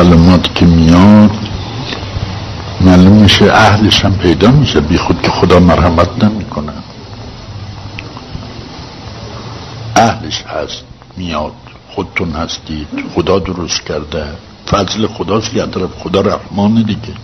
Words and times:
کلمات 0.00 0.54
که 0.54 0.66
میاد 0.66 1.30
معلوم 2.80 3.12
میشه 3.12 3.52
اهلش 3.52 4.04
هم 4.04 4.18
پیدا 4.18 4.50
میشه. 4.50 4.80
بی 4.80 4.98
خود 4.98 5.22
که 5.22 5.30
خدا 5.30 5.58
مرحمت 5.58 6.24
نمی‌کنه. 6.24 6.72
اهلش 9.96 10.42
هست 10.42 10.84
میاد. 11.16 11.52
خودتون 11.90 12.32
هستید. 12.32 12.88
خدا 13.14 13.38
درست 13.38 13.86
کرده. 13.86 14.24
فضل 14.70 15.06
خداست 15.06 15.50
که 15.50 15.66
طرف 15.66 15.90
خدا 15.98 16.20
رحمان 16.20 16.74
دیگه. 16.82 17.14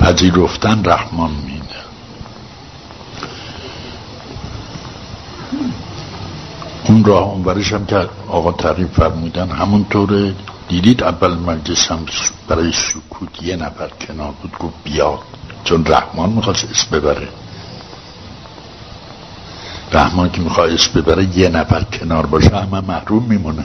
پذیرفتن 0.00 0.84
رحمان 0.84 1.30
میده 1.30 1.57
اون 6.98 7.06
راه 7.06 7.22
اونورش 7.22 7.72
هم 7.72 7.86
که 7.86 8.08
آقا 8.28 8.52
تعریف 8.52 8.88
فرمودن 8.88 9.50
همونطوره. 9.50 10.34
دیدید 10.68 11.02
اول 11.02 11.34
مجلس 11.34 11.90
هم 11.90 12.06
برای 12.48 12.72
سکوت 12.72 13.42
یه 13.42 13.56
نفر 13.56 13.88
کنار 13.88 14.32
بود 14.42 14.58
گفت 14.58 14.74
بیاد 14.84 15.18
چون 15.64 15.86
رحمان 15.86 16.30
می‌خواست 16.30 16.64
اسم 16.70 16.96
ببره. 16.98 17.28
رحمان 19.92 20.30
که 20.30 20.40
می‌خواد 20.40 20.70
اسم 20.70 21.00
ببره 21.00 21.38
یه 21.38 21.48
نفر 21.48 21.82
کنار 21.82 22.26
باشه 22.26 22.56
همه 22.56 22.80
محروم 22.80 23.22
میمونه. 23.22 23.64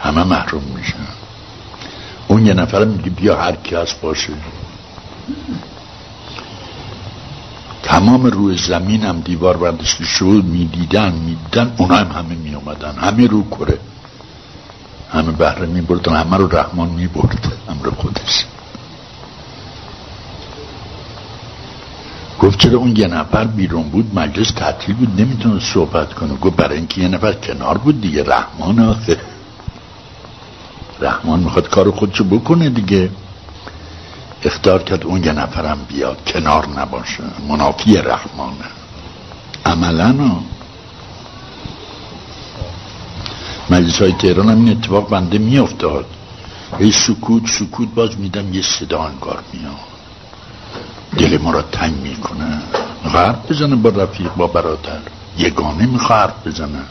همه 0.00 0.24
محروم 0.24 0.62
میشن. 0.76 1.06
اون 2.28 2.46
یه 2.46 2.54
نفر 2.54 2.84
میگه 2.84 3.10
بیا 3.10 3.36
هر 3.36 3.56
کی 3.56 3.74
هست 3.74 4.00
باشه. 4.00 4.32
تمام 7.82 8.26
روی 8.26 8.56
زمین 8.56 9.02
هم 9.02 9.20
دیوار 9.20 9.56
برداشته 9.56 10.04
شد 10.04 10.44
می‌دیدن 10.44 11.12
می‌دیدن 11.12 11.74
اونا 11.78 11.96
هم 11.96 12.12
همه 12.12 12.34
میومدن 12.34 12.92
همه 12.92 13.26
رو 13.26 13.50
کره. 13.50 13.78
همه 15.12 15.32
بهره 15.32 15.66
میبردن 15.66 16.16
همه 16.16 16.36
رو 16.36 16.56
رحمان 16.56 16.88
می‌برد 16.88 17.52
امر 17.68 17.90
خودش. 17.90 18.46
گفت 22.40 22.58
چرا 22.58 22.78
اون 22.78 22.96
یه 22.96 23.06
نفر 23.06 23.44
بیرون 23.44 23.82
بود؟ 23.82 24.14
مجلس 24.14 24.50
تعطیل 24.50 24.94
بود 24.94 25.20
نمی‌تونه 25.20 25.60
صحبت 25.60 26.14
کنه. 26.14 26.34
گفت 26.36 26.56
برای 26.56 26.76
اینکه 26.76 27.00
یه 27.00 27.08
نفر 27.08 27.32
کنار 27.32 27.78
بود 27.78 28.00
دیگه 28.00 28.24
رحمان 28.24 28.78
آخه. 28.78 29.20
رحمان 31.00 31.40
می‌خواد 31.40 31.68
کار 31.68 31.90
خودشو 31.90 32.24
بکنه 32.24 32.70
دیگه. 32.70 33.10
اختار 34.44 34.82
کرد 34.82 35.04
اون 35.06 35.24
یه 35.24 35.32
نفرم 35.32 35.86
بیاد 35.88 36.18
کنار 36.26 36.68
نباشه. 36.80 37.24
منافی 37.48 37.96
رحمانه. 37.96 38.64
عملا 39.66 40.14
مجلس 43.70 44.02
های 44.02 44.12
تهران 44.12 44.48
هم 44.48 44.64
این 44.64 44.70
اتفاق 44.70 45.08
بنده 45.08 45.38
میافتاد. 45.38 46.06
ای 46.78 46.92
سکوت 46.92 47.46
سکوت 47.46 47.88
باز 47.94 48.18
میدم 48.18 48.54
یه 48.54 48.62
صدا 48.62 49.02
انگار 49.02 49.42
میاد. 49.52 49.74
دل 51.18 51.38
ما 51.42 51.50
را 51.50 51.62
تنگ 51.62 51.94
می‌کنه. 51.94 52.62
حرف 53.04 53.50
بزنه 53.50 53.76
با 53.76 53.88
رفیق 53.88 54.34
با 54.34 54.46
برادر. 54.46 55.00
یگانه 55.38 55.86
می‌خواه 55.86 56.18
حرف 56.18 56.46
بزنه. 56.46 56.82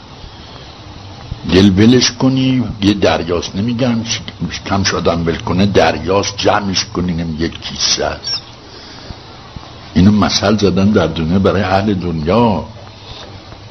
دل 1.48 1.70
ولش 1.70 2.12
کنی 2.12 2.64
یه 2.82 2.94
دریاست. 2.94 3.56
نمیگم 3.56 3.96
کم 4.66 4.82
شدن 4.82 5.20
ول 5.24 5.36
کنه 5.36 5.66
دریاست 5.66 6.36
جمعش 6.36 6.84
کنی 6.84 7.12
یک 7.38 7.60
کیسه 7.60 8.04
است. 8.04 8.42
اینو 9.94 10.10
مثل 10.10 10.56
زدن 10.56 10.90
در 10.90 11.06
دنیا 11.06 11.38
برای 11.38 11.62
اهل 11.62 11.94
دنیا. 11.94 12.64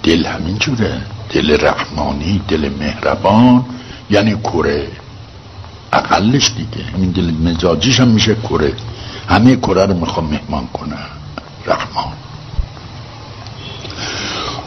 دل 0.03 0.25
همین 0.25 0.57
جوره. 0.57 1.01
دل 1.29 1.57
رحمانی 1.67 2.41
دل 2.47 2.69
مهربان 2.79 3.65
یعنی 4.09 4.35
کره. 4.35 4.87
اقلش 5.93 6.51
دیگه. 6.57 6.85
همین 6.93 7.11
دل 7.11 7.31
مزاجیش 7.31 7.99
هم 7.99 8.07
میشه 8.07 8.35
کره. 8.35 8.73
همه 9.27 9.55
کره 9.55 9.85
رو 9.85 9.93
می‌خوام 9.93 10.25
مهمان 10.25 10.67
کنه 10.67 10.97
رحمان. 11.65 12.13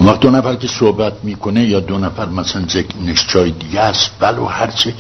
وقت 0.07 0.21
دو 0.21 0.31
نفر 0.31 0.55
که 0.55 0.69
صحبت 0.69 1.13
می‌کنه 1.23 1.65
یا 1.65 1.81
دو 1.81 1.99
نفر 1.99 2.29
مثلا 2.29 2.63
ذکرش 2.63 3.27
جای 3.29 3.51
دیگه 3.51 3.81
است. 3.81 4.11
ولو 4.21 4.47
هرچه 4.47 4.95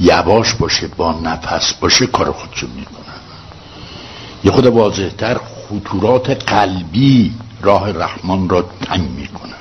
یواش 0.00 0.54
باشه 0.54 0.88
با 0.88 1.12
نفس 1.12 1.74
باشه 1.74 2.06
کار 2.06 2.32
خودشو 2.32 2.66
می‌کنه. 2.66 2.96
یه 4.44 4.50
خود 4.50 4.66
واضحتر 4.66 5.36
خطورات 5.38 6.50
قلبی 6.50 7.34
راه 7.60 7.90
رحمان 7.90 8.48
را 8.48 8.64
تنگ 8.80 9.10
می‌کنه. 9.10 9.52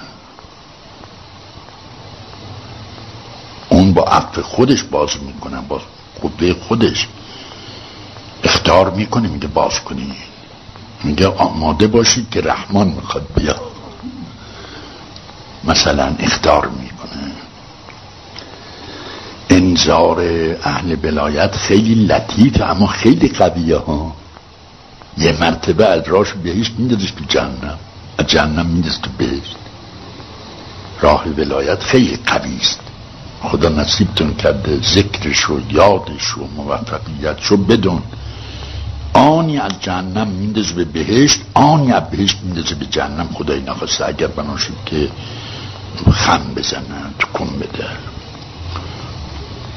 اون 3.69 3.94
با 3.94 4.03
عفو 4.03 4.42
خودش 4.42 4.84
باز 4.84 5.09
می‌کنه 5.24 5.62
با 5.62 5.81
قوه 6.22 6.53
خودش. 6.53 7.08
اختار 8.44 8.90
می‌کنه 8.90 9.28
میگه 9.28 9.48
باز 9.48 9.80
کنی. 9.80 10.13
میگه 11.03 11.28
آماده 11.28 11.88
باشید 11.88 12.30
که 12.30 12.42
رحمان 12.42 12.88
می‌خواد 12.88 13.28
بیاد. 13.36 13.71
مثلا 15.64 16.16
اختار 16.20 16.68
می‌کنه. 16.68 17.32
انذار 19.50 20.22
اهل 20.64 20.96
بلایت 20.96 21.56
خیلی 21.56 21.96
لطیف 21.96 22.62
اما 22.62 22.88
خیلی 22.88 23.28
قویه 23.28 23.78
ها. 23.78 24.16
یه 25.18 25.38
مرتبه 25.40 25.86
از 25.86 26.04
راش 26.08 26.34
بهشت 26.34 26.72
میدازش 26.78 27.12
تو 27.12 27.26
جهنم. 27.28 27.78
از 28.18 28.28
جهنم 28.28 28.66
میدازش 28.66 28.98
تو 28.98 29.10
بهشت. 29.18 29.56
راه 31.02 31.28
ولایت 31.38 31.84
خیلی 31.84 32.20
قوی 32.26 32.58
است. 32.58 32.80
خدا 33.44 33.70
نصیبتون 33.70 34.34
کرده 34.34 34.80
ذکرش 34.82 35.50
و 35.50 35.60
یادش 35.72 36.38
و 36.38 36.48
موفقیتش 36.58 37.52
و 37.52 37.58
بدون. 37.58 38.02
آنی 39.14 39.58
از 39.58 39.72
جهنم 39.80 40.28
میندازه 40.28 40.74
به 40.74 40.86
بهشت 40.86 41.42
آنی 41.54 41.92
از 41.92 42.10
بهشت 42.10 42.38
میندازه 42.44 42.76
به 42.76 42.86
جهنم. 42.86 43.30
خدای 43.34 43.62
نخواسته 43.62 44.08
اگر 44.08 44.28
بناشید 44.28 44.76
که 44.86 45.10
خم 46.13 46.53
بزنن 46.56 47.13
تو 47.19 47.28
کن 47.28 47.59
بده. 47.59 47.88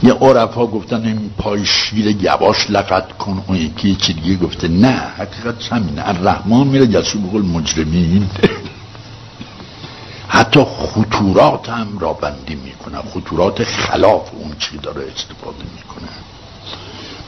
یه 0.02 0.12
عرف 0.12 0.54
ها 0.54 0.66
گفتن 0.66 1.04
این 1.04 1.30
پای 1.38 1.66
شیر 1.66 2.06
یواش 2.06 2.70
لقت 2.70 3.18
کن 3.18 3.44
اون 3.46 3.56
یکی 3.58 3.94
چی 3.94 4.12
دیگه 4.12 4.36
گفته. 4.36 4.68
نه 4.68 4.88
حقیقت 4.92 5.72
همینه. 5.72 6.08
الرحمن 6.08 6.66
میره 6.66 6.86
جسو 6.86 7.18
بقول 7.18 7.42
مجرمین 7.42 8.30
حتی 10.28 10.64
خطورات 10.64 11.68
هم 11.68 11.98
را 11.98 12.12
بندی 12.12 12.54
می‌کنه. 12.54 12.98
خطورات 12.98 13.64
خلاف 13.64 14.30
اون 14.34 14.54
چی 14.58 14.78
داره 14.78 15.02
استفاده 15.16 15.64
می‌کنه. 15.76 16.08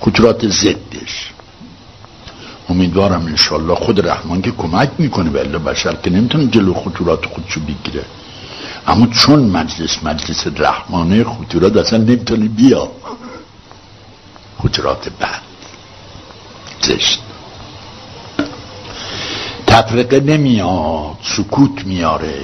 خطورات 0.00 0.48
زدش 0.48 1.30
امیدوارم 2.68 3.26
انشالله 3.26 3.74
خود 3.74 4.06
رحمان 4.08 4.42
که 4.42 4.50
کمک 4.50 4.90
می‌کنه 4.98 5.30
به 5.30 5.58
بشر 5.58 5.94
که 5.94 6.10
نمی‌تونه 6.10 6.46
جلو 6.46 6.74
خطورات 6.74 7.26
خودشو 7.26 7.60
بگیره. 7.60 8.04
اما 8.86 9.06
چون 9.06 9.40
مجلس 9.40 9.98
مجلس 10.02 10.46
رحمانه 10.56 11.24
خطورات 11.24 11.76
اصلا 11.76 11.98
نمی‌تونی 11.98 12.48
بیا. 12.48 12.90
خطورات 14.62 15.08
بد 15.08 15.40
زشت. 16.80 17.20
تفرقه 19.66 20.20
نمیاد 20.20 21.16
سکوت 21.22 21.86
میاره. 21.86 22.40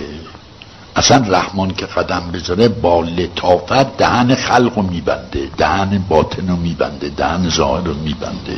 اصلا 0.96 1.24
رحمان 1.28 1.70
که 1.70 1.86
قدم 1.86 2.30
بذاره 2.32 2.68
با 2.68 3.00
لطافت 3.00 3.96
دهن 3.96 4.34
خلق 4.34 4.76
رو 4.76 4.82
میبنده 4.82 5.50
دهن 5.56 6.04
باطن 6.08 6.48
رو 6.48 6.56
میبنده 6.56 7.08
دهن 7.08 7.48
ظاهر 7.48 7.84
رو 7.84 7.94
میبنده. 7.94 8.56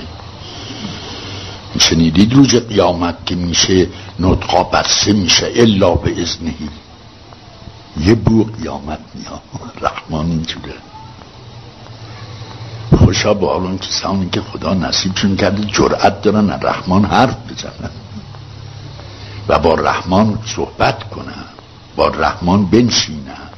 شنیدید 1.78 2.34
روز 2.34 2.54
قیامت 2.54 3.26
که 3.26 3.34
میشه 3.34 3.86
نطقا 4.20 4.62
بسته 4.62 5.12
میشه؟ 5.12 5.52
الا 5.56 5.94
به 5.94 6.22
ازنهی 6.22 6.68
یه 8.00 8.14
بو 8.14 8.44
قیامت 8.44 9.00
میاد 9.14 9.42
رحمان 9.80 10.30
اینجوره 10.30 10.74
خوشا 12.96 13.34
با 13.34 13.54
اون 13.54 13.78
کسانی 13.78 14.28
که 14.30 14.40
خدا 14.40 14.74
نصیبشون 14.74 15.36
کرده 15.36 15.64
جرأت 15.64 16.22
دارن 16.22 16.50
رحمان 16.50 17.04
حرف 17.04 17.36
بزنن. 17.50 17.90
و 19.48 19.58
با 19.58 19.74
رحمان 19.74 20.38
صحبت 20.46 21.10
کنن 21.10 21.44
با 21.96 22.08
رحمان 22.08 22.66
بنشینن. 22.66 23.48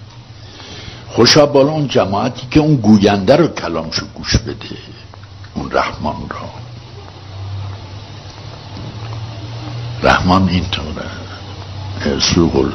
خوشا 1.08 1.46
بالا 1.46 1.70
اون 1.72 1.88
جماعتی 1.88 2.46
که 2.50 2.60
اون 2.60 2.76
گوینده 2.76 3.36
رو 3.36 3.48
کلامشو 3.48 4.06
گوش 4.14 4.36
بده 4.36 4.76
اون 5.54 5.70
رحمان 5.72 6.28
را. 6.30 6.50
رحمان 10.02 10.48
اینطوره. 10.48 11.10
سوق 12.20 12.72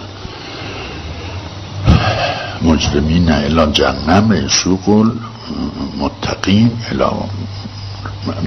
مجرمین 2.61 3.31
الا 3.31 3.65
جهنم 3.65 4.47
سوق 4.47 4.89
المتقین 4.89 6.71
الا 6.91 7.11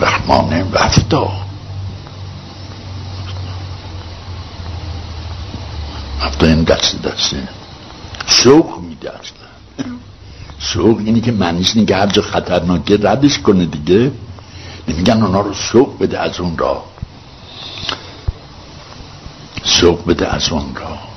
رحمان 0.00 0.62
وفدا. 0.72 1.32
وفدا 6.22 6.46
این 6.46 6.62
دست 6.62 7.02
دسته 7.02 7.48
شوق 8.26 8.80
میده 8.80 9.10
اصلا. 9.10 9.94
سوق 10.58 10.98
اینی 10.98 11.20
که 11.20 11.32
معنیش 11.32 11.74
که 11.74 11.96
هر 11.96 12.06
جا 12.06 12.22
خطرناکه 12.22 12.98
ردش 13.02 13.38
کنه 13.38 13.66
دیگه. 13.66 14.12
نمیگن 14.88 15.22
اونا 15.22 15.40
رو 15.40 15.54
سوق 15.54 15.98
بده 15.98 16.20
از 16.20 16.40
اون 16.40 16.58
را 16.58 16.84
سوق 19.64 20.06
بده 20.06 20.34
از 20.34 20.48
اون 20.48 20.74
را 20.74 21.13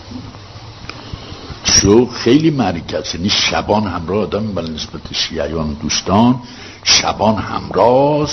سوق 1.67 2.13
خیلی 2.13 2.51
مرکز 2.51 3.15
یعنی 3.15 3.29
شبان 3.29 3.83
همراه 3.83 4.21
آدم 4.21 4.53
به 4.53 4.61
نسبت 4.61 5.13
شیعیان 5.13 5.73
دوستان 5.73 6.39
شبان 6.83 7.35
همراه 7.35 8.29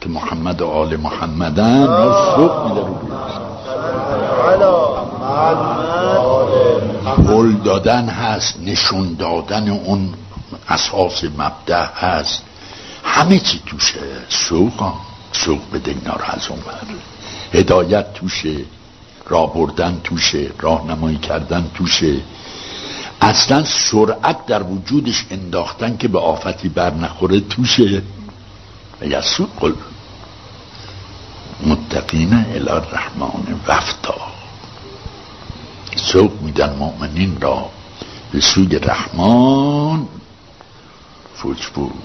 که 0.00 0.08
محمد 0.08 0.62
و 0.62 0.66
آل 0.66 0.96
محمدن 0.96 1.86
را 1.86 2.36
سوق 2.36 2.68
میده 2.68 2.80
رو 2.80 2.96
قول 7.26 7.52
دادن 7.52 8.08
هست 8.08 8.60
نشون 8.64 9.14
دادن 9.14 9.68
اون 9.68 10.14
اساس 10.68 11.24
مبدع 11.24 11.86
هست. 11.94 12.42
همه 13.04 13.38
چی 13.38 13.62
توشه. 13.66 14.00
سوق 14.28 14.92
سوق 15.32 15.60
بده 15.72 15.90
اینا 15.90 16.12
رو 16.14 16.24
از 16.24 16.48
اون 16.48 16.58
هدایت 17.52 18.12
توشه 18.12 18.56
راه 19.28 19.54
بردن 19.54 20.00
توشه 20.04 20.50
راهنمایی 20.60 21.16
کردن 21.18 21.70
توشه. 21.74 22.16
اصلا 23.26 23.64
سرعت 23.64 24.46
در 24.46 24.62
وجودش 24.62 25.26
انداختن 25.30 25.96
که 25.96 26.08
به 26.08 26.18
آفتی 26.18 26.68
بر 26.68 26.94
نخوره 26.94 27.40
توشه. 27.40 28.02
و 29.00 29.06
یسوق 29.06 29.48
قل 29.60 29.72
متقین 31.66 32.34
الى 32.34 32.68
الرحمن 32.68 33.60
وفتا. 33.68 34.14
سوق 35.96 36.42
میدن 36.42 36.76
مؤمنین 36.76 37.40
را 37.40 37.70
به 38.32 38.40
سوی 38.40 38.78
رحمان 38.78 40.08
فوج 41.34 41.66
بود 41.74 42.02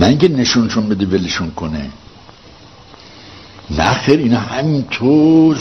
نه 0.00 0.06
اینکه 0.06 0.28
نشونشون 0.28 0.88
بده 0.88 1.06
ولشون 1.06 1.50
کنه. 1.50 1.90
نخیر 3.70 4.18
اینا 4.18 4.38
همینطور 4.38 5.56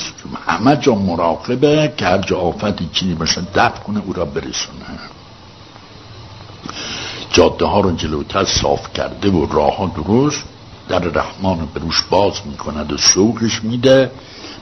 همه 0.48 0.76
جا 0.76 0.96
مراقبه 0.96 1.94
که 1.98 2.06
هر 2.06 2.18
جا 2.18 2.38
آفتی 2.38 2.90
چینی 2.94 3.14
باشه 3.14 3.42
دفع 3.56 3.80
کنه 3.80 4.02
او 4.06 4.14
را 4.14 4.26
برسونه. 4.26 4.86
جاده 7.32 7.66
ها 7.66 7.80
رو 7.80 7.92
جلوتر 7.92 8.44
صاف 8.44 8.94
کرده 8.94 9.30
و 9.30 9.46
راه 9.54 9.78
ها 9.78 9.86
درست 9.86 10.44
در 10.90 11.00
رحمان 11.00 11.68
به 11.74 11.80
روش 11.80 12.04
باز 12.10 12.34
می‌کند 12.46 12.94
و 12.94 12.98
سوقش 12.98 13.64
میده. 13.64 14.12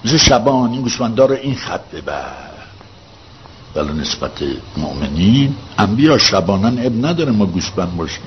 مثل 0.06 0.18
شبان 0.18 0.72
این 0.72 0.81
گوسفندار 0.81 1.31
این 1.31 1.56
خط 1.56 1.92
ببر. 1.92 2.54
ولی 3.75 3.94
نسبت 3.94 4.44
مؤمنین 4.78 5.56
انبیا 5.78 6.18
شبانن 6.18 6.86
اب 6.86 7.06
نداره 7.06 7.31
ما 7.31 7.46
گوسفند 7.46 7.98
باشیم. 7.98 8.24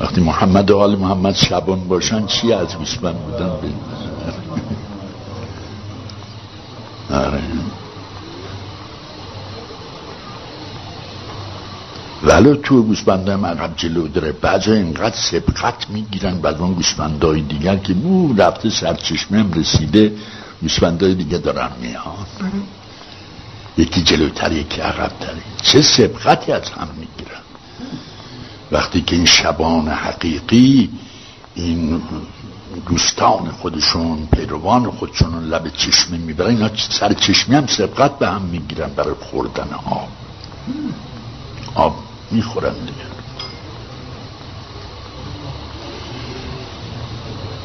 وقتی 0.00 0.20
محمد 0.20 0.70
و 0.70 0.78
آل 0.78 0.96
محمد 0.96 1.34
شبان 1.34 1.88
باشن 1.88 2.26
چی 2.26 2.52
از 2.52 2.76
گوسفند 2.76 3.16
بودن 3.16 3.50
آره. 7.10 7.42
ولو 12.22 12.54
تو 12.54 12.82
گوسفنده 12.82 13.32
هم 13.32 13.46
عقب 13.46 13.76
جلو 13.76 14.08
داره. 14.08 14.32
بعضا 14.32 14.72
اینقدر 14.72 15.16
سبقت 15.16 15.90
می‌گیرن 15.90 16.38
بعد 16.38 16.60
اون 16.60 16.74
گوسفندهای 16.74 17.40
دیگر 17.40 17.76
که 17.76 17.94
بو 17.94 18.34
رفته 18.36 18.70
سرچشمه 18.70 19.38
هم 19.38 19.52
رسیده 19.52 20.12
گوسفندهای 20.62 21.14
دیگه 21.14 21.38
دارن 21.38 21.70
میان. 21.80 22.26
یکی 23.78 24.02
جلوتر 24.02 24.52
یکی 24.52 24.80
عقبتر. 24.80 25.34
چه 25.62 25.82
سبقتی 25.82 26.52
از 26.52 26.70
هم 26.70 26.88
می‌گیرن؟ 26.96 27.40
وقتی 28.72 29.02
که 29.02 29.16
این 29.16 29.26
شبان 29.26 29.88
حقیقی 29.88 30.90
این 31.54 32.02
دوستان 32.88 33.50
خودشون 33.50 34.28
پیروان 34.32 34.90
خودشون 34.90 35.44
لب 35.44 35.68
چشمه 35.68 36.18
می‌برن 36.18 36.48
اینا 36.48 36.70
سر 36.76 37.12
چشمی 37.12 37.54
هم 37.54 37.66
سبقت 37.66 38.18
به 38.18 38.28
هم 38.28 38.42
می‌گیرن 38.42 38.88
برای 38.88 39.14
خوردن 39.14 39.68
آب. 39.72 40.08
آب 41.74 41.96
می‌خورن 42.30 42.72
دیگه. 42.72 43.08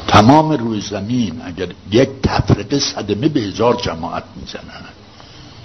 تمام 0.08 0.52
روی 0.52 0.80
زمین 0.80 1.42
اگر 1.44 1.68
یک 1.90 2.08
تفرقه 2.22 2.78
صدمه 2.78 3.28
به 3.28 3.40
هزار 3.40 3.74
جماعت 3.74 4.24
می‌زنن 4.36 4.84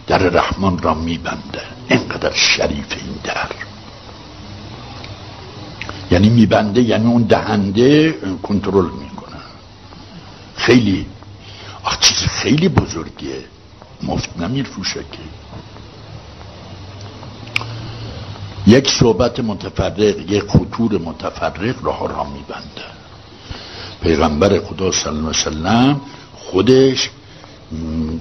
در 0.07 0.17
رحمان 0.17 0.77
را 0.79 0.93
میبنده. 0.93 1.61
اینقدر 1.89 2.31
شریف 2.33 2.91
این 2.91 3.19
در. 3.23 3.68
یعنی 6.11 6.29
میبنده 6.29 6.81
یعنی 6.81 7.05
اون 7.05 7.23
دهنده 7.23 8.11
کنترل 8.43 8.85
می‌کنه. 8.85 9.37
خیلی 10.55 11.05
آخ 11.83 11.99
چیز 11.99 12.17
خیلی 12.17 12.69
بزرگیه. 12.69 13.43
مفت 14.03 14.37
نمیر 14.37 14.65
فوشکی 14.65 15.29
یک 18.67 18.89
صحبت 18.89 19.39
متفرق 19.39 19.99
یک 20.31 20.43
خطور 20.47 20.97
متفرق 20.97 21.75
راه 21.83 22.07
را 22.07 22.23
میبنده. 22.23 22.85
پیغمبر 24.01 24.59
خدا 24.59 24.91
صلی 24.91 25.07
الله 25.07 25.19
علیه 25.19 25.29
وسلم 25.29 26.01
خودش 26.35 27.09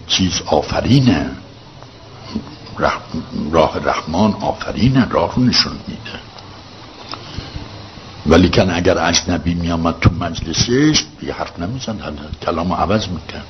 چیز 0.07 0.43
آفرینه. 0.47 1.31
راه 3.51 3.79
رحمان 3.85 4.35
آفرینه 4.35 5.09
راه 5.09 5.35
رو 5.37 5.43
نشون 5.43 5.73
میده. 5.89 6.28
ولی 8.29 8.49
کن 8.49 8.71
اگر 8.71 8.99
اجنبی 8.99 9.55
میامد 9.55 10.01
تو 10.01 10.11
مجلسش 10.21 11.05
یه 11.23 11.33
حرف 11.35 11.59
نمیزن 11.59 11.99
کلام 12.43 12.73
عوض 12.73 13.09
میکن 13.09 13.43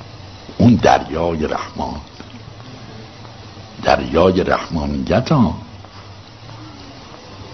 اون 0.57 0.75
دریای 0.75 1.47
رحمان. 1.47 2.01
دریای 3.83 4.43
رحمانیت 4.43 5.31
ها 5.31 5.57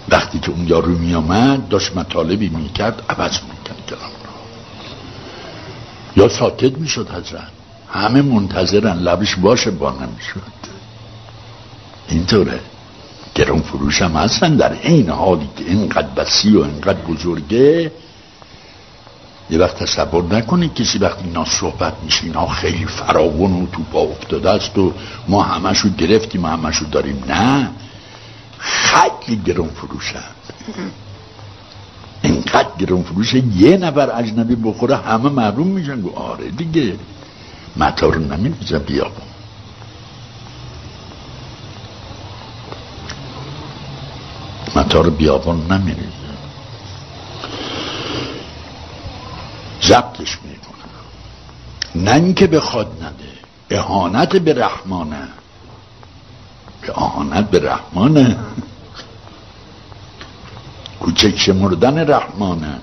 وقتی 0.08 0.38
که 0.38 0.50
اون 0.50 0.68
یارو 0.68 0.98
میامد 0.98 1.68
داشت 1.68 1.96
مطالبی 1.96 2.48
می‌کرد 2.48 3.02
عوض 3.08 3.32
می‌کرد 3.42 3.86
کلام 3.88 4.10
یا 6.16 6.28
ساکت 6.28 6.78
می‌شد 6.78 7.10
حضرت. 7.10 7.48
همه 7.92 8.22
منتظرن 8.22 8.98
لبش 8.98 9.34
باشه 9.36 9.70
با 9.70 9.90
نمی‌شد. 9.90 10.56
اینطوره. 12.08 12.60
گرون 13.36 13.60
فروش 13.60 14.02
هم 14.02 14.16
هستن 14.16 14.56
در 14.56 14.72
این 14.82 15.10
حالی 15.10 15.48
که 15.56 15.64
اینقدر 15.64 16.08
بسی 16.08 16.56
و 16.56 16.62
اینقدر 16.62 17.00
بزرگه 17.00 17.92
یه 19.50 19.58
وقت 19.58 19.76
تصور 19.82 20.24
نکنید 20.34 20.74
کسی 20.74 20.98
وقتی 20.98 21.24
اینا 21.24 21.44
صحبت 21.44 21.92
میشه 22.04 22.24
اینا 22.24 22.46
خیلی 22.46 22.86
فراون 22.86 23.52
و 23.52 23.66
تو 23.66 23.82
پا 23.82 24.00
افتاده 24.00 24.50
است 24.50 24.78
و 24.78 24.92
ما 25.28 25.42
همشو 25.42 25.88
گرفتیم 25.88 26.44
و 26.44 26.48
همشو 26.48 26.84
داریم. 26.84 27.24
نه 27.28 27.70
خیلی 28.58 29.42
گرون 29.44 29.68
فروشن 29.68 30.24
اینقدر 32.22 32.68
گرون 32.78 33.02
فروشه 33.02 33.42
یه 33.56 33.76
نفر 33.76 34.18
اجنبی 34.18 34.54
بخوره 34.54 34.96
همه 34.96 35.28
معلوم 35.28 35.66
میشن. 35.66 36.04
آره 36.14 36.50
دیگه. 36.50 36.96
متا 37.76 38.06
رو 38.06 38.20
نمیریزم 38.20 38.84
مطار 44.76 45.10
بیابان 45.10 45.72
نمیریزه. 45.72 46.10
ضبطش 49.82 50.38
می‌کنه. 50.44 50.76
نه 51.94 52.14
اینکه 52.14 52.46
بخواد 52.46 52.86
نده 53.02 53.36
اهانت 53.70 54.36
به 54.36 54.54
رحمانه. 54.54 55.28
اهانت 56.94 57.50
به 57.50 57.60
رحمانه. 57.60 58.36
کوچک 61.00 61.38
شمردن 61.38 62.08
رحمانه. 62.08 62.80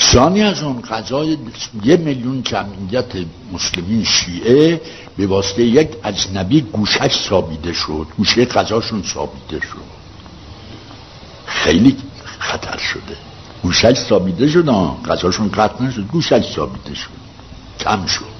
ثانی 0.00 0.42
از 0.42 0.62
اون 0.62 0.80
قضای 0.80 1.38
یه 1.84 1.96
میلیون 1.96 2.42
جمعیت 2.42 3.12
مسلمین 3.52 4.04
شیعه 4.04 4.80
به 5.16 5.26
واسطه 5.26 5.62
یک 5.62 5.88
اجنبی 6.04 6.60
گوشش 6.60 7.28
ثابیده 7.28 7.72
شد. 7.72 8.06
گوشه 8.16 8.44
قضاشون 8.44 9.02
ثابیده 9.02 9.66
شد. 9.66 9.94
خیلی 11.46 11.96
خطر 12.38 12.78
شده. 12.78 13.16
گوشش 13.62 13.94
ثابیده 14.08 14.48
شد 14.48 14.68
قضاشون 15.04 15.50
قطع 15.50 15.84
نشد 15.84 16.06
گوشش 16.06 16.54
ثابیده 16.54 16.94
شد. 16.94 17.10
کم 17.80 18.06
شد. 18.06 18.34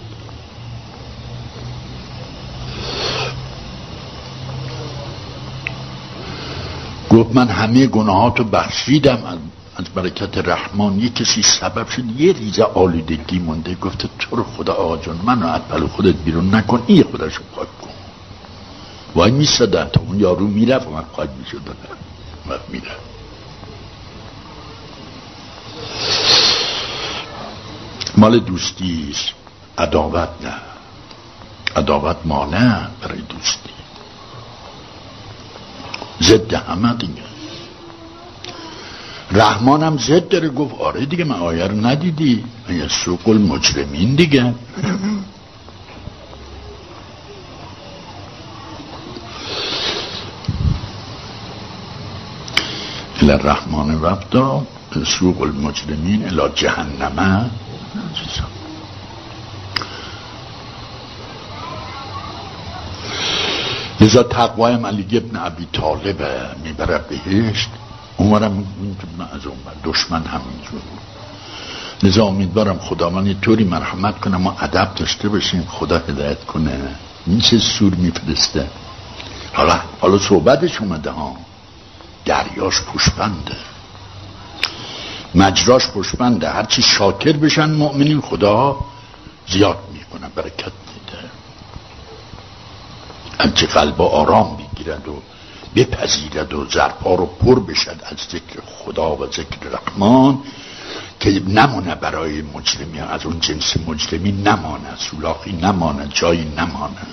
گفت 7.11 7.35
من 7.35 7.49
همه 7.49 7.87
گناهاتو 7.87 8.45
بخشیدم. 8.45 9.39
از 9.77 9.85
برکت 9.85 10.39
رحمان 10.39 11.01
یه 11.01 11.09
کسی 11.09 11.43
سبب 11.43 11.89
شد 11.89 12.21
یه 12.21 12.33
ریزه 12.33 12.63
آلودگی 12.63 13.39
مونده. 13.39 13.75
گفته 13.75 14.09
تو 14.19 14.37
رو 14.37 14.45
خدا 14.45 14.73
آقا 14.73 14.97
جان 14.97 15.21
منو 15.25 15.47
از 15.47 15.83
خودت 15.83 16.15
بیرون 16.15 16.55
نکن 16.55 16.83
این 16.87 17.03
خودشو 17.03 17.43
پاک 17.53 17.69
کن. 17.79 17.91
وای 19.15 19.31
میستدن 19.31 19.85
تا 19.85 20.01
اون 20.01 20.21
یارو 20.21 20.47
می‌رفت 20.47 20.87
و 20.87 20.91
من 20.91 21.03
پاک 21.03 21.29
می‌شدن 21.39 21.77
و 22.49 22.59
می‌رفت. 22.69 23.01
مال 28.17 28.39
دوستی 28.39 29.15
عداوت 29.79 30.29
نه. 30.43 30.55
عداوت 31.77 32.17
مانع 32.25 32.87
برای 33.03 33.21
دوستی. 33.21 33.71
ضد 36.23 36.55
همه 36.55 36.95
دیگه. 36.95 37.34
رحمان 39.35 39.83
هم 39.83 39.97
زد 39.99 40.29
داره 40.29 40.49
گفت 40.49 40.75
آره 40.81 41.07
دیگه 41.07 41.25
من 41.25 41.35
آیه 41.35 41.65
رو 41.67 41.87
ندیدی. 41.87 42.45
من 42.69 42.89
سوق 42.89 43.29
المجرمین 43.29 44.15
دیگه. 44.15 44.55
الى 53.23 53.33
الرحمن 53.33 53.95
وفدا 53.95 54.67
سوق 55.05 55.43
المجرمین 55.43 56.25
الى 56.25 56.49
جهنمه 56.55 57.51
لذا 64.01 64.23
تقوای 64.23 64.77
ملیگ 64.77 65.17
ابن 65.17 65.37
عبی 65.37 65.67
طالب 65.73 66.23
می‌بره 66.65 66.99
بهشت. 66.99 67.71
اونورم 68.17 68.67
از 69.33 69.47
اون 69.47 69.57
دشمن 69.85 70.25
همینجور 70.25 70.81
لذا 72.03 72.25
امیدوارم 72.25 72.79
خدا 72.79 73.11
من 73.11 73.41
طوری 73.41 73.65
مرحمت 73.65 74.21
کنه 74.21 74.37
ما 74.37 74.57
ادب 74.61 74.95
داشته 74.95 75.29
باشیم 75.29 75.67
خدا 75.69 75.99
هدایت 75.99 76.45
کنه. 76.45 76.97
این 77.27 77.41
چه 77.41 77.59
سور 77.59 77.95
میفرسته؟ 77.95 78.67
حالا 79.53 79.81
حالا 80.01 80.19
صحبتش 80.19 80.81
اومده 80.81 81.11
ها. 81.11 81.37
دریاش 82.25 82.83
پشبنده 82.83 83.57
مجراش 85.35 85.89
پشبنده 85.89 86.51
هرچی 86.51 86.83
شاکر 86.83 87.33
بشن 87.33 87.71
مؤمنین 87.71 88.21
خدا 88.21 88.77
زیاد 89.49 89.79
می‌کنه 89.93 90.29
برکت 90.35 90.73
میده. 90.95 91.31
هرچی 93.41 93.67
قلب 93.67 94.03
آرام 94.03 94.57
بگیرد 94.57 95.09
و 95.09 95.23
بپذیرد 95.77 96.55
و 96.55 96.65
زرپا 96.71 97.15
رو 97.15 97.27
پر 97.27 97.61
بشد 97.61 97.97
از 98.05 98.17
ذکر 98.31 98.61
خدا 98.67 99.17
و 99.17 99.27
ذکر 99.27 99.59
رحمان 99.73 100.39
که 101.21 101.43
نمانه 101.49 101.95
برای 101.95 102.43
مجرمی. 102.43 103.01
از 103.01 103.27
اون 103.27 103.41
جنس 103.41 103.75
مجرمی 103.87 104.33
نمانه 104.33 104.97
سولاخی 104.99 105.53
نمانه 105.53 106.09
جایی 106.15 106.45
نمانه 106.57 107.07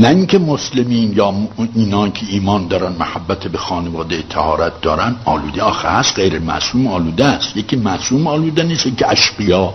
نه 0.00 0.08
اینکه 0.08 0.38
مسلمین 0.38 1.12
یا 1.12 1.34
اینا 1.74 2.08
که 2.08 2.26
ایمان 2.28 2.68
دارن 2.68 2.92
محبت 2.92 3.46
به 3.46 3.58
خانواده 3.58 4.22
تهارت 4.22 4.80
دارن 4.80 5.16
آلوده. 5.24 5.62
آخه 5.62 5.88
هست 5.88 6.14
غیر 6.16 6.38
معصوم 6.38 6.86
آلوده 6.86 7.24
است. 7.24 7.56
یکی 7.56 7.76
معصوم 7.76 8.26
آلوده 8.26 8.62
نیست 8.62 8.96
که 8.96 9.10
اشقیا. 9.10 9.74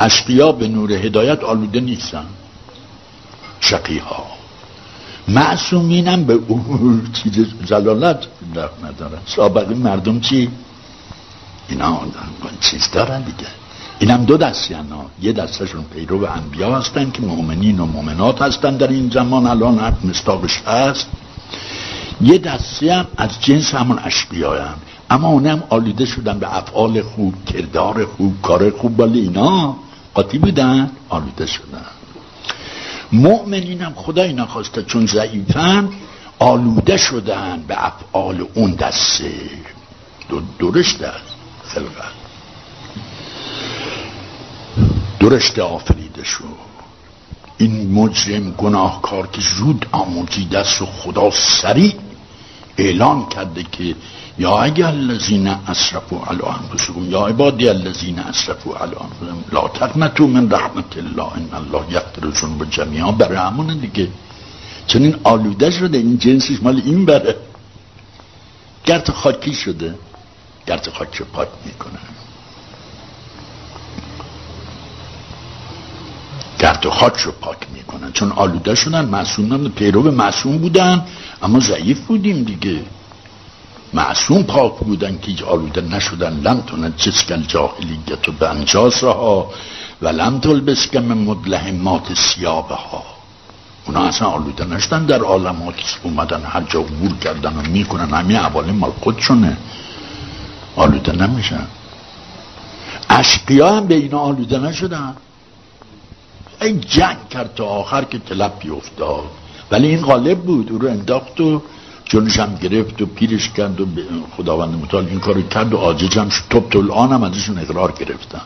اشقیا 0.00 0.52
به 0.52 0.68
نور 0.68 0.92
هدایت 0.92 1.44
آلوده 1.44 1.80
نیستن. 1.80 2.26
شقیها. 3.60 4.26
معصومینم 5.28 6.24
به 6.24 6.38
اون 6.48 7.02
چیز 7.12 7.46
زلالت 7.66 8.26
ندارن. 8.84 9.18
سابقی 9.26 9.74
مردم 9.74 10.20
چی؟ 10.20 10.50
اینا 11.68 12.00
چیز 12.60 12.90
دارن 12.92 13.22
دیگه. 13.22 13.48
اینم 13.98 14.24
دو 14.24 14.36
دستی 14.36 14.74
ها. 14.74 14.82
یه 15.22 15.32
دستشون 15.32 15.84
پیرو 15.94 16.24
انبیا 16.24 16.78
هستن 16.78 17.10
که 17.10 17.22
مؤمنین 17.22 17.80
و 17.80 17.86
مؤمنات 17.86 18.42
هستن 18.42 18.76
در 18.76 18.88
این 18.88 19.10
زمان. 19.10 19.46
الان 19.46 19.78
حد 19.78 20.06
مستاقش 20.06 20.62
هست. 20.66 21.06
یه 22.20 22.38
دستی 22.38 22.88
هم 22.88 23.06
از 23.16 23.30
جنس 23.40 23.74
همون 23.74 23.98
اشبیا 24.04 24.62
هم. 24.64 24.74
اما 25.10 25.28
اونم 25.28 25.62
آلیده 25.68 26.04
شدن 26.04 26.38
به 26.38 26.56
افعال 26.56 27.02
خوب 27.02 27.44
کردار 27.44 28.04
خوب 28.04 28.42
کار 28.42 28.70
خوب 28.70 29.00
ولی 29.00 29.20
اینا 29.20 29.76
قاطی 30.14 30.38
بودن 30.38 30.90
آلیده 31.08 31.46
شدن. 31.46 31.95
مؤمنین 33.12 33.80
هم 33.80 33.92
خدا 33.96 34.22
اینا 34.22 34.46
خواسته 34.46 34.82
چون 34.82 35.06
ضعیفن 35.06 35.90
آلوده 36.38 36.96
شدن 36.96 37.64
به 37.68 37.86
افعال 37.86 38.46
اون 38.54 38.70
دسته. 38.70 39.32
درشت 40.58 41.02
است 41.02 41.34
خلقت. 41.64 42.12
درشت 45.20 45.58
آفریده 45.58 46.24
شد 46.24 46.66
این 47.58 47.92
مجرم 47.92 48.50
گناهکار 48.50 49.26
که 49.26 49.40
زود 49.40 49.86
آموزیده 49.92 50.58
است 50.58 50.82
و 50.82 50.86
خدا 50.86 51.30
سریع 51.30 51.94
اعلان 52.78 53.28
کرده 53.28 53.62
که 53.62 53.94
یا 54.38 54.58
اگر 54.58 54.86
الذین 54.86 55.46
اسرفوا 55.46 56.24
علی 56.26 56.42
انفسهم 56.42 57.10
یا 57.10 57.26
عبادی 57.26 57.68
الذین 57.68 58.18
اسرفوا 58.18 58.76
علی 58.76 58.94
انفسهم 59.00 59.44
لا 59.52 59.68
تقنطوا 59.68 60.26
من 60.26 60.50
رحمت 60.50 60.96
الله 60.96 61.32
ان 61.32 61.54
الله 61.54 61.92
یغفر 61.92 62.26
الذنوب 62.26 62.70
جمیعا. 62.70 63.12
برای 63.12 63.36
همون 63.36 63.78
دیگه. 63.78 64.08
این 64.94 65.16
آلوده 65.24 65.70
شده 65.70 65.98
این 65.98 66.18
جنسش 66.18 66.62
مال 66.62 66.82
این 66.84 67.04
بره. 67.04 67.36
گرد 68.84 69.10
خاکی 69.10 69.54
شده. 69.54 69.94
گرد 70.66 70.88
خاکی 70.88 71.24
پاک 71.24 71.48
می‌کنه. 71.64 72.15
گرد 76.66 76.86
و 76.86 76.90
خاک 76.90 77.16
رو 77.16 77.32
پاک 77.32 77.56
می‌کنن. 77.74 78.12
چون 78.12 78.32
آلوده 78.32 78.74
شدن 78.74 79.04
معصوم 79.04 79.68
پیرو 79.68 80.10
معصوم 80.10 80.58
بودن 80.58 81.04
اما 81.42 81.60
ضعیف 81.60 82.00
بودیم 82.00 82.44
دیگه. 82.44 82.82
معصوم 83.94 84.42
پاک 84.42 84.78
بودن 84.78 85.18
که 85.18 85.44
آلوده 85.44 85.80
نشدن. 85.80 86.40
لم 86.40 86.60
تنجس 86.60 87.24
کل 87.24 87.42
جاهلیت 87.42 88.28
و 88.28 88.32
بنجاز 88.32 89.00
ها 89.00 89.50
و 90.02 90.08
لم 90.08 90.40
تلبس 90.40 90.90
کم 90.90 91.04
مدلهمات 91.04 92.14
سیابه 92.14 92.74
ها 92.74 93.02
اونا 93.86 94.00
اصلا 94.00 94.28
آلوده 94.28 94.64
نشدن 94.64 95.06
در 95.06 95.20
عالمات 95.20 95.98
اومدن 96.02 96.42
هر 96.42 96.62
جا 96.62 96.80
عبور 96.80 97.12
کردن 97.18 97.56
و 97.56 97.62
می‌کنن. 97.62 98.10
همین 98.14 98.36
اوالی 98.36 98.72
مال 98.72 98.90
خودشونه. 98.90 99.56
آلوده 100.76 101.12
نمیشن. 101.12 101.66
اشقیا 103.08 103.76
هم 103.76 103.86
به 103.86 103.94
اینا 103.94 104.18
آلوده 104.18 104.58
نشدن. 104.58 105.14
این 106.60 106.80
جنگ 106.80 107.28
کرد 107.30 107.54
تا 107.54 107.64
آخر 107.64 108.04
که 108.04 108.18
تلپی 108.18 108.70
افتاد 108.70 109.24
ولی 109.70 109.88
این 109.88 110.02
غالب 110.02 110.38
بود 110.38 110.72
او 110.72 110.78
رو 110.78 110.88
انداخت 110.88 111.40
و 111.40 111.62
جونش 112.04 112.38
هم 112.38 112.54
گرفت 112.54 113.02
و 113.02 113.06
پیرش 113.06 113.50
کرد 113.50 113.80
و 113.80 113.86
خداوند 114.36 114.74
متعال 114.74 115.06
این 115.06 115.20
کارو 115.20 115.42
کرد 115.42 115.74
و 115.74 115.92
هم 116.16 116.28
شد. 116.28 116.42
توب 116.50 116.76
الان 116.76 117.12
هم 117.12 117.22
ازشون 117.22 117.58
اقرار 117.58 117.92
گرفتن. 117.92 118.40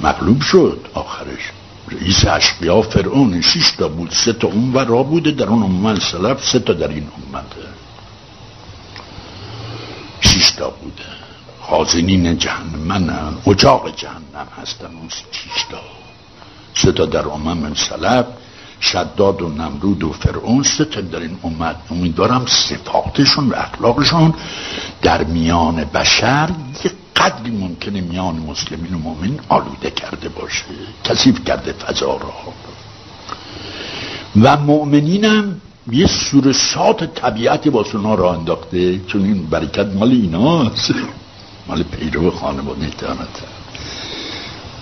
مغلوب 0.00 0.40
شد 0.40 0.86
آخرش. 0.94 1.52
رئیس 1.88 2.24
اشقیا 2.26 2.82
فرعون 2.82 3.40
شش 3.40 3.70
تا 3.70 3.88
بود 3.88 4.10
سه 4.10 4.32
تا 4.32 4.48
اون 4.48 4.72
و 4.72 4.78
را 4.78 5.02
بوده 5.02 5.30
در 5.30 5.46
اون 5.46 5.62
امت 5.62 6.02
سلف 6.02 6.44
سه 6.44 6.58
تا 6.58 6.72
در 6.72 6.88
این 6.88 7.08
امته 7.16 7.56
شش 10.20 10.50
تا 10.50 10.70
بوده. 10.70 11.04
خازنین 11.62 12.38
جهنم 12.38 12.78
من 12.78 13.10
اجاق 13.46 13.96
جهنم 13.96 14.46
هستن 14.62 14.86
اون 14.86 15.08
شش 15.08 15.64
تا 15.70 15.80
سه 16.74 16.92
تا 16.92 17.06
در 17.06 17.28
امم 17.28 17.74
سلف 17.74 18.26
شداد 18.82 19.42
و 19.42 19.48
نمرود 19.48 20.04
و 20.04 20.12
فرعون 20.12 20.62
ستن 20.62 21.00
در 21.00 21.20
این 21.20 21.38
امت. 21.44 21.76
امیدوارم 21.90 22.46
صفاتشون 22.46 23.48
و 23.48 23.54
اخلاقشون 23.54 24.34
در 25.02 25.24
میان 25.24 25.84
بشر 25.84 26.50
یه 26.84 26.90
قدری 27.16 27.50
ممکنه 27.50 28.00
میان 28.00 28.36
مسلمین 28.36 28.94
و 28.94 28.98
مؤمنین 28.98 29.40
آلوده 29.48 29.90
کرده 29.90 30.28
باشه 30.28 30.64
کثیف 31.04 31.44
کرده 31.44 31.72
فضا 31.72 32.16
را. 32.16 32.32
و 34.42 34.56
مؤمنینم 34.56 35.60
یه 35.90 36.06
سورسات 36.06 37.14
طبیعتی 37.14 37.70
با 37.70 37.84
سونا 37.84 38.14
را 38.14 38.34
انداخته 38.34 38.98
چون 39.06 39.24
این 39.24 39.46
برکت 39.46 39.86
مال 39.86 40.10
ایناست. 40.10 40.94
مال 41.66 41.82
پیرو 41.82 42.30
خانواده 42.30 42.90
تانته 42.90 43.46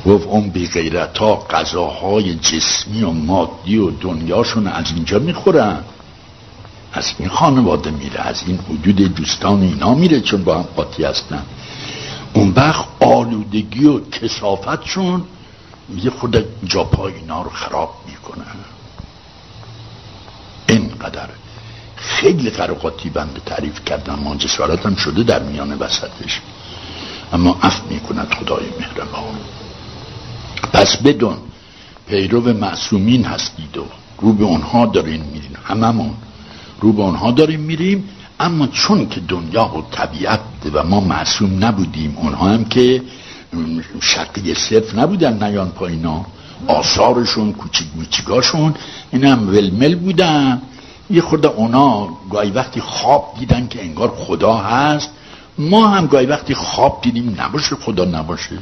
گفت 0.07 0.27
اون 0.27 0.51
بی 0.51 0.67
غیرت 0.67 1.19
ها 1.19 1.47
غذاهای 1.51 2.35
جسمی 2.35 3.03
و 3.03 3.11
مادی 3.11 3.79
و 3.79 3.91
دنیاشون 3.91 4.67
از 4.67 4.93
اینجا 4.95 5.19
می‌خورن. 5.19 5.85
از 6.93 7.13
این 7.19 7.29
خانواده 7.29 7.91
میره 7.91 8.21
از 8.21 8.43
این 8.47 8.59
حدود 8.59 9.15
دوستان 9.15 9.63
اینا 9.63 9.95
میره 9.95 10.21
چون 10.21 10.45
با 10.45 10.55
هم 10.55 10.63
قاطی 10.63 11.05
هستن. 11.05 11.43
اون 12.35 12.53
وقت 12.57 12.85
آلودگی 13.01 13.85
و 13.85 14.01
کسافتشون 14.11 15.25
یه 15.97 16.11
خود 16.11 16.45
جاپای 16.65 17.15
اینا 17.15 17.43
رو 17.43 17.51
خراب 17.51 17.95
می‌کنن. 18.07 18.45
اینقدر 20.69 21.29
خیلی 21.97 22.51
فرقاتی 22.51 23.11
بنده 23.11 23.41
تعریف 23.47 23.85
کردم 23.85 24.15
ما 24.15 24.37
جسارتم 24.37 24.95
شده 24.95 25.23
در 25.23 25.43
میان 25.43 25.73
وسطش. 25.73 26.41
اما 27.33 27.59
اف 27.63 27.81
می‌کند 27.91 28.35
خدای 28.41 28.65
مهربان. 28.81 29.39
پس 30.73 30.97
بدون 30.97 31.37
پیرو 32.09 32.53
معصومین 32.53 33.25
هستید 33.25 33.77
و 33.77 33.85
رو 34.21 34.33
به 34.33 34.45
اونها 34.45 34.87
دارین 34.87 35.23
میرین 35.33 35.57
هممون. 35.65 36.15
رو 36.81 36.93
به 36.93 37.03
اونها 37.03 37.31
داریم 37.31 37.61
میریم 37.61 38.05
اما 38.41 38.67
چون 38.67 39.09
که 39.09 39.21
دنیا 39.21 39.65
و 39.65 39.83
طبیعت 39.91 40.41
و 40.73 40.85
ما 40.85 41.01
معصوم 41.01 41.65
نبودیم 41.65 42.17
اونها 42.19 42.49
هم 42.49 42.65
که 42.65 43.03
شقی 44.01 44.55
صرف 44.55 44.99
نبودن 44.99 45.43
نیان 45.43 45.69
پایینا. 45.71 46.27
آثارشون 46.67 47.53
کوچیک 47.53 47.87
موچیکاشون 47.97 48.75
این 49.13 49.25
هم 49.25 49.49
ولمل 49.49 49.95
بودن. 49.95 50.63
یه 51.11 51.21
خورده 51.21 51.49
اونا 51.49 52.09
گاهی 52.31 52.51
وقتی 52.51 52.81
خواب 52.81 53.35
دیدن 53.39 53.69
که 53.69 53.83
انگار 53.83 54.09
خدا 54.09 54.57
هست 54.57 55.11
ما 55.61 55.89
هم 55.89 56.07
گاهی 56.07 56.27
وقتی 56.27 56.55
خواب 56.55 57.01
دیدیم 57.03 57.37
نباشه 57.39 57.77
خدا 57.77 58.05
نباشه. 58.05 58.59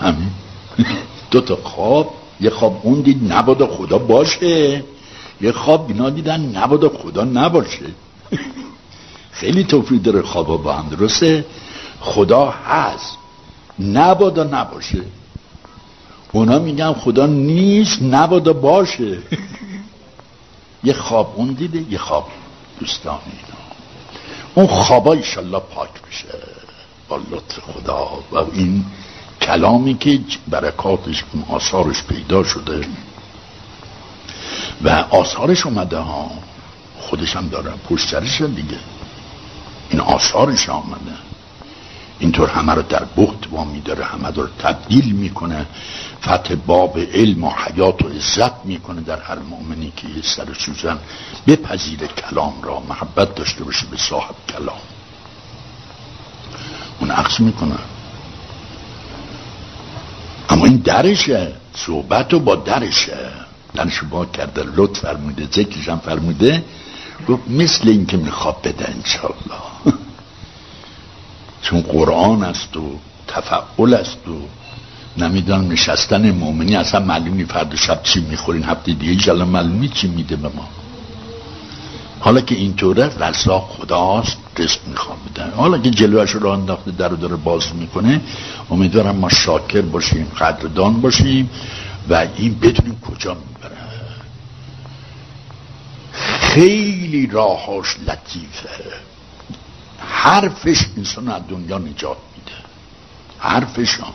همین. 0.00 0.30
دو 1.30 1.40
تا 1.40 1.56
خواب 1.56 2.14
یه 2.40 2.50
خواب 2.50 2.80
اون 2.82 3.00
دید 3.00 3.32
نبادا 3.32 3.66
خدا 3.66 3.98
باشه. 3.98 4.84
یه 5.40 5.52
خواب 5.52 5.88
اینا 5.88 6.10
دیدن 6.10 6.40
نبادا 6.40 6.88
خدا 6.88 7.24
نباشه. 7.24 7.86
خیلی 9.40 9.64
توفیق 9.64 10.02
داره 10.02 10.22
خوابا 10.22 10.56
با 10.56 10.72
هم 10.72 10.88
درسته؟ 10.88 11.44
خدا 12.00 12.50
هست. 12.50 13.18
نبادا 13.78 14.44
نباشه. 14.44 15.02
اونا 16.32 16.58
میگن 16.58 16.92
خدا 16.92 17.26
نیست 17.26 18.02
نبادا 18.02 18.52
باشه. 18.52 19.18
یه 20.84 20.92
خواب 20.92 21.34
اون 21.36 21.52
دیده 21.52 21.92
یه 21.92 21.98
خواب 21.98 22.28
دوستان 22.80 23.18
اینا 23.26 23.53
اون 24.54 24.66
خوابا 24.66 25.12
ایشالله 25.12 25.58
پاک 25.58 25.90
بشه. 26.08 26.28
با 27.08 27.16
لطف 27.16 27.58
خدا. 27.60 28.08
و 28.32 28.36
این 28.36 28.84
کلامی 29.42 29.98
که 29.98 30.20
برکاتش 30.48 31.24
آثارش 31.48 32.02
پیدا 32.02 32.44
شده. 32.44 32.86
و 34.84 34.88
آثارش 35.10 35.66
اومده 35.66 35.98
ها. 35.98 36.30
خودش 36.98 37.36
هم 37.36 37.48
داره 37.48 37.70
پشترش 37.88 38.42
دیگه. 38.42 38.78
این 39.90 40.00
آثارش 40.00 40.68
آمده 40.68 41.12
اینطور 42.18 42.48
همه 42.48 42.74
رو 42.74 42.82
در 42.82 43.04
بخت 43.16 43.48
وامی 43.50 43.80
داره 43.80 44.04
همه 44.04 44.30
رو 44.30 44.46
تبدیل 44.58 45.12
می‌کنه. 45.12 45.66
فتح 46.22 46.54
باب 46.54 46.98
علم 46.98 47.44
و 47.44 47.50
حیات 47.50 48.02
و 48.02 48.08
عزت 48.08 48.64
می‌کنه 48.64 49.00
در 49.00 49.20
هر 49.20 49.38
مؤمنی 49.38 49.92
که 49.96 50.08
یه 50.08 50.22
سر 50.22 50.54
سوزن. 50.58 50.98
بپذیر 51.46 52.06
کلام 52.06 52.62
را 52.62 52.80
محبت 52.88 53.34
داشته 53.34 53.64
باشه 53.64 53.86
به 53.86 53.96
صاحب 53.96 54.34
کلام. 54.48 54.80
اون 57.00 57.10
عکس 57.10 57.40
می‌کنه. 57.40 57.78
اما 60.48 60.64
این 60.64 60.76
درشه 60.76 61.52
صحبت 61.76 62.32
رو 62.32 62.40
با 62.40 62.54
درشه. 62.56 63.30
درش 63.74 64.02
با 64.10 64.26
کرده 64.26 64.64
لطف 64.76 65.00
فرموده 65.00 65.44
ذکرش 65.44 65.88
هم 65.88 65.98
فرموده. 65.98 66.64
گفت 67.28 67.42
مثل 67.48 67.88
این 67.88 68.06
که 68.06 68.16
میخواب 68.16 68.60
بده 68.64 68.90
انشالله 68.90 69.62
چون 71.64 71.80
قرآن 71.80 72.42
است 72.42 72.76
و 72.76 72.98
تفعول 73.28 73.94
است 73.94 74.28
و 74.28 74.32
نمی‌دونم 75.22 75.72
نشستن 75.72 76.30
مؤمنی 76.30 76.76
اصلا 76.76 77.00
معلومی 77.00 77.44
فرد 77.44 77.76
شب 77.76 78.02
چی 78.02 78.20
می‌خورین. 78.20 78.62
هفته 78.64 78.92
دیگه 78.92 79.12
ایشالله 79.12 79.44
معلومی 79.44 79.88
چی 79.88 80.08
میده 80.08 80.36
به 80.36 80.48
ما. 80.48 80.68
حالا 82.20 82.40
که 82.40 82.54
اینطوره 82.54 83.10
رزاق 83.18 83.70
خداست 83.78 84.36
رزق 84.58 84.78
می‌خوام 84.86 85.18
بدن 85.30 85.50
حالا 85.56 85.78
که 85.78 85.90
جلوش 85.90 86.30
رو 86.30 86.48
انداخته 86.48 86.90
در 86.90 87.08
رو 87.08 87.16
داره 87.16 87.36
باز 87.36 87.74
می‌کنه 87.74 88.20
امیدوارم 88.70 89.16
ما 89.16 89.28
شاکر 89.28 89.80
باشیم 89.80 90.26
قدردان 90.38 91.00
باشیم 91.00 91.50
و 92.08 92.26
این 92.36 92.54
بدونیم 92.54 93.00
کجا 93.00 93.34
می‌بره. 93.34 93.76
خیلی 96.40 97.26
راهاش 97.26 97.96
لطیفه. 98.06 98.68
حرفش 100.14 100.86
انسان 100.96 101.28
از 101.28 101.42
دنیا 101.48 101.78
نجات 101.78 102.16
میده. 102.36 102.58
حرفش 103.38 103.94
هم 103.94 104.12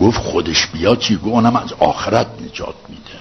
گفت 0.00 0.18
خودش 0.18 0.66
بیاد 0.66 0.98
چی؟ 0.98 1.16
گفت 1.16 1.26
اونم 1.26 1.56
از 1.56 1.72
آخرت 1.72 2.26
نجات 2.42 2.74
میده. 2.88 3.18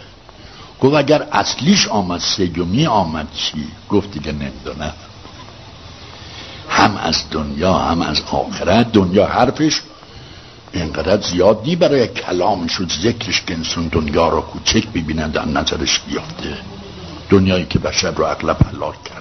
گفت 0.82 0.96
اگر 0.96 1.28
اصلیش 1.32 1.88
آمد 1.88 2.20
سیومی 2.20 2.88
آمد 2.88 3.28
چی؟ 3.34 3.68
گفت 3.90 4.12
دیگه 4.12 4.32
نمی‌دونه. 4.32 4.94
هم 6.70 6.98
از 6.98 7.24
دنیا 7.32 7.74
هم 7.74 8.02
از 8.02 8.22
آخرت. 8.32 8.92
دنیا 8.92 9.28
حرفش 9.28 9.82
اینقدر 10.74 11.22
زیاد 11.22 11.62
نی 11.66 11.76
برای 11.76 12.08
کلامش 12.08 12.80
و 12.80 12.86
ذکرش 12.88 13.42
که 13.42 13.54
انسان 13.54 13.88
دنیا 13.88 14.30
را 14.30 14.42
کوچک 14.42 14.88
ببینه 14.88 15.28
در 15.28 15.46
نظرش 15.46 16.00
بیافته. 16.00 16.58
دنیایی 17.30 17.66
که 17.66 17.80
بشر 17.80 18.12
رو 18.12 18.26
اغلب 18.26 18.58
حلاک 18.72 19.04
کرده 19.04 19.19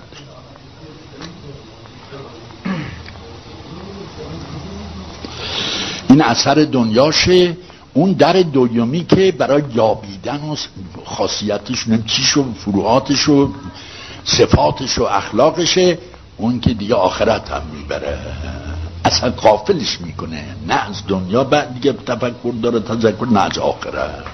این 6.09 6.23
اثر 6.23 6.55
دنیاشه 6.55 7.57
اون 7.95 8.13
در 8.13 8.33
دویمی 8.33 9.05
که 9.05 9.33
برای 9.33 9.63
یابیدن 9.75 10.41
و 10.41 10.57
خاصیتش 11.05 11.85
چیش 12.07 12.37
و 12.37 12.53
فروعاتش 12.55 13.29
و 13.29 13.51
صفاتش 14.25 14.99
و 14.99 15.03
اخلاقشه 15.03 15.99
اون 16.37 16.61
که 16.61 16.75
دیگه 16.75 16.95
آخرت 16.95 17.51
هم 17.51 17.63
می‌بره. 17.73 18.19
اصلا 19.05 19.31
قافلش 19.31 20.01
می‌کنه. 20.01 20.45
نه 20.69 20.75
از 20.75 21.03
دنیا 21.09 21.45
بعد 21.45 21.75
دیگه 21.75 21.93
تفکر 21.93 22.55
داره 22.63 22.81
تذکر 22.81 23.27
نه 23.27 23.41
از 23.41 23.59
آخرت. 23.59 24.25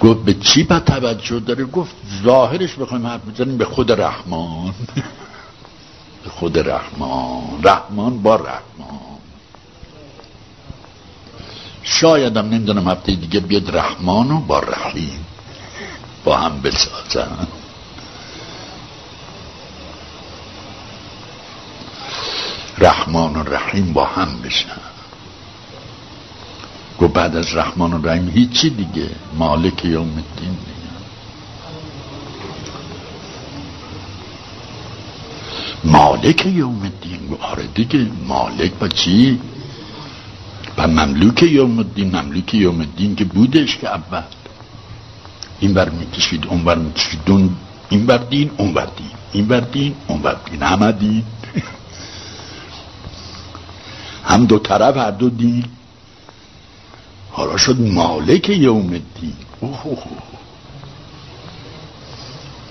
گفت 0.00 0.24
به 0.24 0.34
چی 0.34 0.62
با 0.62 0.80
توجه 0.80 1.40
داره؟ 1.40 1.64
گفت 1.64 1.94
ظاهرش 2.24 2.74
بخوایم 2.74 3.06
حرف 3.06 3.20
بزنیم 3.34 3.56
به 3.58 3.64
خود 3.64 3.92
رحمان. 3.92 4.74
خود 6.30 6.58
رحمان 6.58 7.60
رحمان 7.62 8.22
با 8.22 8.36
رحمان. 8.36 9.18
شایدم 11.82 12.48
نمی‌دونم 12.48 12.88
هفته 12.88 13.14
دیگه 13.14 13.40
بیاد 13.40 13.76
رحمان 13.76 14.30
و 14.30 14.40
با 14.40 14.58
رحیم 14.58 15.26
با 16.24 16.36
هم 16.36 16.60
بسازن. 16.60 17.46
رحمان 22.78 23.36
و 23.36 23.42
رحیم 23.42 23.92
با 23.92 24.04
هم 24.04 24.42
بشن. 24.42 24.80
گو 26.98 27.08
بعد 27.08 27.36
از 27.36 27.56
رحمان 27.56 27.92
و 27.92 28.08
رحیم 28.08 28.28
هیچی 28.28 28.70
دیگه. 28.70 29.10
مالک 29.34 29.84
یوم 29.84 30.24
الدین. 30.36 30.75
مالک 35.84 36.46
یوم 36.46 36.82
الدین. 36.82 37.36
آره 37.40 37.66
دیگه 37.74 38.06
مالک 38.26 38.72
با 38.72 38.88
چی؟ 38.88 39.40
و 40.78 40.88
مملوک 40.88 41.42
یوم 41.42 41.78
الدین. 41.78 42.16
مملوک 42.16 42.54
یوم 42.54 42.80
الدین 42.80 43.16
که 43.16 43.24
بودش 43.24 43.76
که 43.76 43.88
اول. 43.88 44.22
این 45.60 45.74
بر 45.74 45.88
می‌کشید 45.88 46.46
اون 46.46 46.64
بر 46.64 46.78
می‌کشید. 46.78 47.20
این 47.88 48.06
بر 48.06 48.18
دین 48.18 48.50
اون 48.56 48.72
بر 48.72 48.86
دین. 48.96 49.10
این 49.32 49.46
بر 49.46 49.60
دین 49.60 49.94
اون 50.06 50.18
بر 50.18 50.36
دین. 50.50 50.62
همه 50.62 50.92
دین. 50.92 51.24
هم 54.30 54.46
دو 54.46 54.58
طرف 54.58 54.96
هر 54.96 55.10
دو 55.10 55.30
دین. 55.30 55.64
حالا 57.30 57.56
شد 57.56 57.80
مالک 57.80 58.48
یوم 58.48 58.86
الدین. 58.86 59.36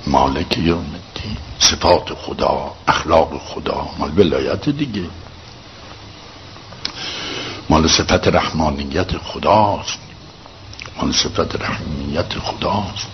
مالک 0.07 0.57
یوم 0.57 0.77
الدین 0.77 1.37
صفات 1.59 2.13
خدا 2.13 2.71
اخلاق 2.87 3.37
خدا 3.37 3.89
مال 3.97 4.19
ولایت 4.19 4.69
دیگه. 4.69 5.03
مال 7.69 7.87
صفت 7.87 8.27
رحمانیت 8.27 9.17
خداست. 9.17 9.99
مال 10.97 11.11
صفت 11.11 11.61
رحمانیت 11.61 12.39
خداست. 12.39 13.07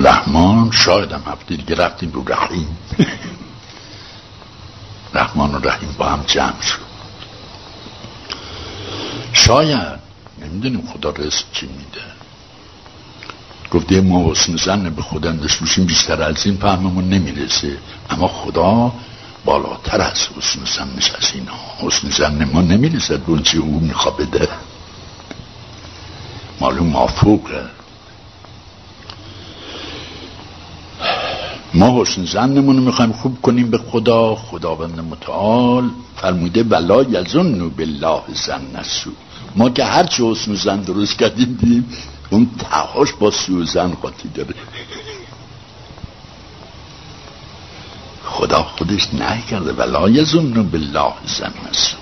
رحمان 0.00 0.70
شاید 0.70 1.12
هم 1.12 1.22
هفته 1.26 1.56
دیگه 1.56 1.74
رفتیم 1.74 2.12
رو 2.12 2.24
رحیم. 2.28 2.76
رحمان 5.28 5.54
و 5.54 5.58
رحیم 5.58 5.94
با 5.98 6.06
هم 6.06 6.24
جمع 6.26 6.60
شد. 6.62 6.88
شاید 9.32 9.98
نمی‌دونیم 10.42 10.88
خدا 10.92 11.10
رزق 11.10 11.44
چی 11.52 11.66
میده. 11.66 12.04
گفته 13.70 14.00
ما 14.00 14.30
حسن 14.30 14.56
زن 14.56 14.90
به 14.90 15.02
خودم 15.02 15.36
داشته 15.36 15.82
بیشتر 15.82 16.22
از 16.22 16.46
این 16.46 16.56
فهممون 16.56 17.08
نمی‌رسه 17.08 17.78
اما 18.10 18.28
خدا 18.28 18.92
بالاتر 19.44 20.00
از 20.00 20.28
حسن 20.36 20.64
زنش 20.64 21.10
از 21.10 21.32
اینا 21.34 21.52
حسن 21.78 22.10
زن 22.10 22.44
ما 22.44 22.60
نمی‌رسد 22.60 23.20
به 23.20 23.42
چی 23.42 23.58
او 23.58 23.80
میخوا 23.80 24.10
بده. 24.10 24.48
معلوم 26.60 26.86
مافوقه 26.86 27.70
ما 31.78 31.88
حسن 32.00 32.24
زنمون 32.24 32.76
رو 32.76 32.82
می‌خوایم 32.82 33.12
خوب 33.12 33.42
کنیم 33.42 33.70
به 33.70 33.78
خدا. 33.78 34.34
خداوند 34.34 35.00
متعال 35.00 35.90
فرموده 36.16 36.62
بلا 36.62 37.02
یزن 37.02 37.68
بالله 37.68 38.22
زن 38.46 38.62
نسو 38.74 39.10
ما 39.56 39.70
که 39.70 39.84
هرچی 39.84 40.30
حسن 40.30 40.54
زن 40.54 40.80
درست 40.80 41.18
کردیم 41.18 41.58
دیم 41.62 41.84
اون 42.30 42.50
تهاش 42.58 43.12
با 43.12 43.30
سو 43.30 43.64
زن 43.64 43.90
قاطی 44.02 44.28
داره. 44.28 44.54
خدا 48.24 48.62
خودش 48.62 49.14
نه 49.14 49.42
کرده 49.50 49.72
ولا 49.72 50.08
یزن 50.08 50.62
بالله 50.62 51.12
زن 51.26 51.52
نسو 51.70 51.96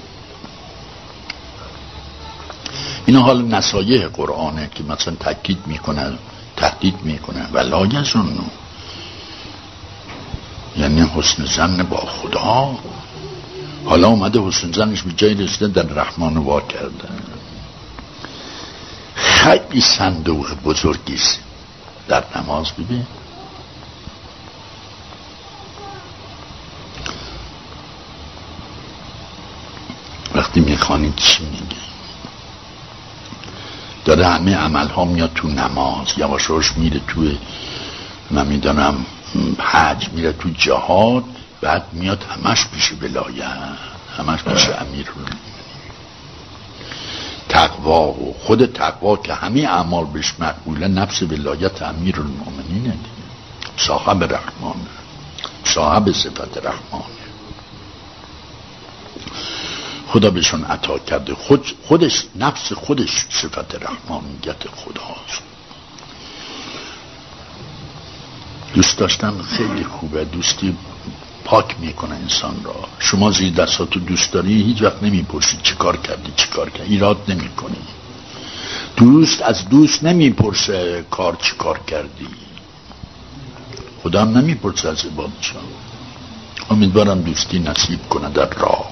اینا 3.06 3.20
حال 3.22 3.42
نصایح 3.42 4.06
قرآنه 4.06 4.70
که 4.74 4.84
مثلا 4.84 5.14
تاکید 5.20 5.58
می‌کنه 5.66 6.12
تهدید 6.56 6.94
می‌کنه 7.02 7.48
ولا 7.52 7.86
یزن 7.86 8.26
یعنی 10.76 11.10
حسن 11.14 11.44
زن 11.44 11.82
با 11.82 11.96
خدا؟ 11.96 12.78
حالا 13.84 14.08
اومده 14.08 14.40
حسن 14.40 14.72
زنش 14.72 15.02
به 15.02 15.12
جای 15.12 15.34
رسیده 15.34 15.68
در 15.82 15.94
رحمان 15.94 16.36
وا 16.36 16.60
کرده 16.60 17.08
خیلی 19.14 19.80
صندوق 19.80 20.54
بزرگیست 20.64 21.38
در 22.08 22.24
نماز 22.36 22.72
ببین. 22.72 23.06
وقتی 30.34 30.60
می‌خوانید 30.60 31.16
چی 31.16 31.44
میگه 31.44 31.76
داره 34.04 34.26
همه 34.26 34.56
عمل 34.56 34.88
ها 34.88 35.04
میاد 35.04 35.32
تو 35.34 35.48
نماز. 35.48 36.06
یواشاش 36.16 36.72
میره 36.76 37.00
توی 37.08 37.38
من 38.30 38.46
می‌دانم 38.46 39.06
حج 39.58 40.08
میره 40.12 40.32
تو 40.32 40.48
جهاد 40.48 41.24
بعد 41.60 41.82
میاد 41.92 42.24
همش 42.30 42.66
پیش 42.68 42.92
ولایت 43.02 43.76
همش 44.18 44.42
پیش 44.42 44.68
امیر 44.68 45.06
تقوا 47.48 48.08
و 48.08 48.36
خود 48.40 48.66
تقوا 48.66 49.16
که 49.16 49.34
همه 49.34 49.60
اعمال 49.60 50.04
بهش 50.04 50.34
مقبوله 50.38 50.88
نفس 50.88 51.22
ولایت 51.22 51.82
امیر 51.82 52.16
المومنینه 52.16 52.94
صاحب 53.76 54.24
رحمان 54.24 54.86
صاحب 55.64 56.12
صفت 56.12 56.58
رحمان. 56.58 57.10
خدا 60.08 60.30
بهشون 60.30 60.64
عطا 60.64 60.98
کرده. 60.98 61.34
خود 61.34 61.66
خودش 61.88 62.24
نفس 62.36 62.72
خودش 62.72 63.26
صفت 63.30 63.74
رحمانیت 63.74 64.68
خداست. 64.76 65.42
دوست 68.76 68.98
داشتن 68.98 69.42
خیلی 69.42 69.84
خوبه. 69.84 70.24
دوستی 70.24 70.76
پاک 71.44 71.76
می‌کنه 71.80 72.14
انسان 72.14 72.64
را. 72.64 72.74
شما 72.98 73.30
زیر 73.30 73.52
دستاتو 73.52 74.00
دوست 74.00 74.32
داری 74.32 74.62
هیچ 74.62 74.82
وقت 74.82 75.02
نمی‌پرسید 75.02 75.62
چی 75.62 75.74
کار 75.74 75.96
کردی 75.96 76.32
چی 76.36 76.48
کار 76.48 76.70
کردی. 76.70 76.92
ایراد 76.92 77.16
نمی‌کنی. 77.28 77.82
دوست 78.96 79.42
از 79.42 79.68
دوست 79.68 80.04
نمی‌پرسه 80.04 81.04
کار 81.10 81.36
چی 81.42 81.52
کار 81.58 81.78
کردی. 81.78 82.28
خدا 84.02 84.22
هم 84.22 84.38
نمی‌پرسه 84.38 84.88
از 84.88 85.04
عبادشان 85.04 85.62
امیدوارم 86.70 87.20
دوستی 87.20 87.58
نصیب 87.58 88.08
کنه 88.08 88.28
در 88.30 88.48
راه. 88.48 88.90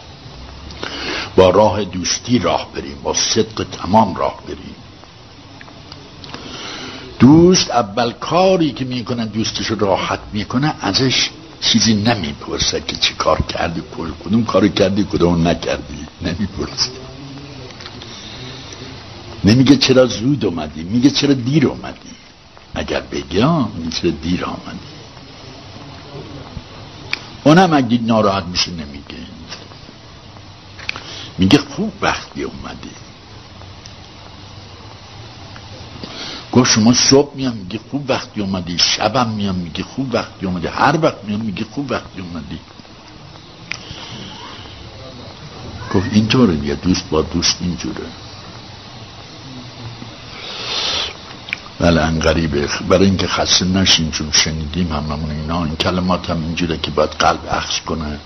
با 1.37 1.51
راه 1.51 1.85
دوستی 1.85 2.39
راه 2.39 2.73
بریم 2.75 2.99
با 3.03 3.15
صدق 3.15 3.67
تمام 3.83 4.15
راه 4.17 4.41
بریم. 4.47 4.75
دوست 7.25 7.71
اول 7.71 8.13
کاری 8.13 8.73
که 8.73 8.85
می‌کنه 8.85 9.27
دوستش 9.27 9.71
راحت 9.71 10.21
می‌کنه 10.33 10.75
ازش 10.81 11.31
چیزی 11.61 11.95
نمی‌پرسه 11.95 12.81
که 12.81 12.97
چی 12.97 13.15
کار 13.15 13.43
کردی 13.43 13.83
کدوم 14.25 14.45
کاری 14.45 14.69
کردی 14.69 15.05
کدوم 15.05 15.49
نکردی 15.49 16.07
نمی‌پرسه. 16.23 16.91
نمیگه 19.45 19.77
چرا 19.77 20.07
زود 20.07 20.45
اومدی 20.45 20.83
میگه 20.83 21.11
چرا 21.11 21.35
دیر 21.35 21.67
اومدی. 21.67 22.15
اگر 22.75 23.01
بگم 23.01 23.69
میگه 23.69 23.91
چرا 23.91 24.11
دیر 24.11 24.45
آمدی 24.45 24.93
اونم 27.45 27.73
اگه 27.73 27.99
ناراحت 28.03 28.45
میشه 28.45 28.71
نمیگه. 28.71 29.25
میگه 31.39 31.59
خوب 31.59 31.93
وقتی 32.03 32.43
اومدی. 32.43 32.91
گفت 36.55 36.71
شما 36.71 36.93
صبح 36.93 37.37
میام 37.37 37.57
میگه 37.57 37.81
خوب 37.91 38.11
وقتی 38.11 38.41
اومدی. 38.41 38.79
شبم 38.79 39.29
میام 39.29 39.55
میگه 39.55 39.85
خوب 39.85 40.15
وقتی 40.15 40.47
اومدی. 40.47 40.67
هر 40.67 40.99
وقت 41.03 41.25
میام 41.25 41.41
میگه 41.41 41.65
خوب 41.71 41.91
وقتی 41.91 42.21
اومدی. 42.21 42.59
گفت 45.95 46.07
اینطوره 46.13 46.55
یه 46.55 46.75
دوست 46.75 47.09
با 47.11 47.23
دوست 47.23 47.57
اینجوره. 47.61 48.07
بله 51.79 52.21
غریبه. 52.21 52.69
برای 52.89 53.05
اینکه 53.05 53.27
خسته 53.27 53.65
نشین 53.65 54.11
چون 54.11 54.31
شنیدیم 54.33 54.93
هممون 54.93 55.31
اینا. 55.31 55.65
این 55.65 55.77
کلمات 55.77 56.31
هم 56.31 56.43
اینجوره 56.43 56.79
که 56.79 56.91
باید 56.91 57.11
قلب 57.11 57.41
اخش 57.51 57.81
کنه. 57.81 58.19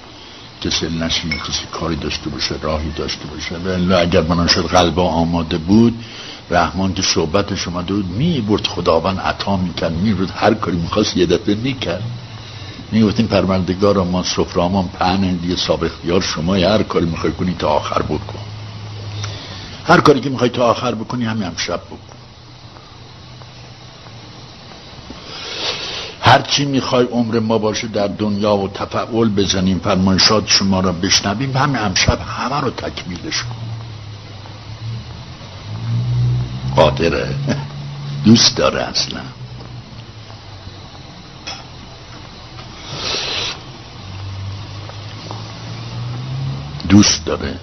کسی 0.60 0.86
نشین 0.86 1.30
کسی 1.30 1.66
کاری 1.72 1.96
داشته 1.96 2.30
باشه 2.30 2.54
راهی 2.62 2.90
داشته 2.90 3.26
باشه. 3.26 3.56
ولی 3.56 3.94
اگر 3.94 4.20
بنا 4.20 4.46
شد 4.46 4.66
قلب 4.66 4.98
آماده 4.98 5.58
بود 5.58 6.04
رحمان 6.50 6.94
که 6.94 7.02
صحبتش 7.02 7.68
اومده 7.68 7.94
بود 7.94 8.06
می 8.06 8.40
برد 8.40 8.66
خداوند 8.66 9.20
عطا 9.20 9.56
می‌کرد 9.56 9.92
می 9.92 10.14
برد 10.14 10.32
هر 10.36 10.54
کاری 10.54 10.76
می‌خواست 10.76 11.16
یه 11.16 11.26
دفعه 11.26 11.54
می‌کرد. 11.54 12.02
می 12.92 13.02
این 13.02 13.28
پروردگار 13.28 14.04
ما 14.04 14.22
سفرامان 14.22 14.88
پهن 14.88 15.36
دیگه 15.36 15.56
سابق 15.56 15.84
اختیار 15.84 16.20
شما 16.20 16.54
هر 16.54 16.82
کاری 16.82 17.06
می‌خوای 17.06 17.32
کنی 17.32 17.56
تا 17.58 17.68
آخر 17.68 18.02
بکن. 18.02 18.38
هر 19.84 20.00
کاری 20.00 20.20
که 20.20 20.30
می‌خوای 20.30 20.50
تا 20.50 20.70
آخر 20.70 20.94
بکنی 20.94 21.24
همین 21.24 21.42
هم 21.42 21.54
شب 21.56 21.80
بکن. 21.80 21.98
هر 26.20 26.42
چی 26.42 26.64
می‌خوای 26.64 27.04
عمر 27.04 27.38
ما 27.38 27.58
باشه 27.58 27.88
در 27.88 28.06
دنیا 28.06 28.56
و 28.56 28.68
تفعول 28.68 29.34
بزنیم 29.34 29.78
فرمایشات 29.78 30.44
شما 30.46 30.80
را 30.80 30.92
بشنویم 30.92 31.56
همین 31.56 31.78
امشب 31.78 32.18
همه 32.20 32.60
رو 32.60 32.70
تکمیلش 32.70 33.42
کن. 33.42 33.67
قادره 36.78 37.34
دوست 38.24 38.56
داره 38.56 38.82
اصلا. 38.82 39.20
دوست 46.88 47.24
داره. 47.24 47.58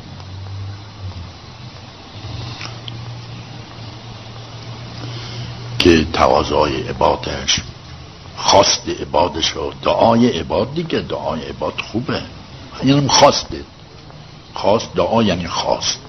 که 5.79 6.05
توازای 6.13 6.81
عبادش 6.81 7.61
خواست 8.37 8.89
عبادش 9.01 9.55
و 9.55 9.73
دعای 9.81 10.39
عباد 10.39 10.73
دیگه 10.73 10.99
دعای 10.99 11.41
عباد 11.41 11.81
خوبه. 11.91 12.21
یعنی 12.83 13.07
خواسته 13.07 13.63
خواست 14.53 14.93
دعا 14.95 15.23
یعنی 15.23 15.47
خواست. 15.47 16.04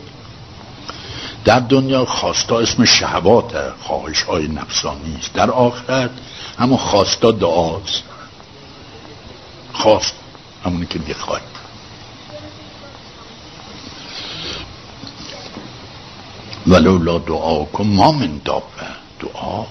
در 1.47 1.61
دنیا 1.61 2.05
خواستا 2.05 2.59
اسم 2.59 2.85
شهوات 2.85 3.75
خواهش 3.81 4.23
های 4.23 4.49
نفسانی 4.49 5.17
است. 5.19 5.33
در 5.33 5.51
آخرت 5.51 6.11
همون 6.59 6.79
خواستا 6.79 7.31
دعاست. 7.31 8.03
خواست 9.73 10.15
همونی 10.65 10.87
که 10.87 10.99
می‌خوای 10.99 11.41
ولولا 16.67 17.19
دعا 17.19 17.65
کن 17.65 17.87
ما 17.87 18.13
من 18.13 18.41
دابه 18.45 18.87
دعا. 19.21 19.65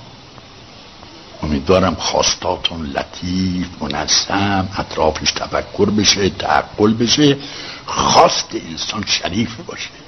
امیدوارم 1.43 1.95
خواستاتون 1.95 2.85
لطیف 2.85 3.67
منظم 3.81 4.69
اطرافش 4.77 5.31
تفکر 5.31 5.89
بشه 5.89 6.29
تعقل 6.29 6.93
بشه 6.93 7.37
خواست 7.85 8.47
انسان 8.53 9.03
شریف 9.07 9.55
باشه. 9.55 10.04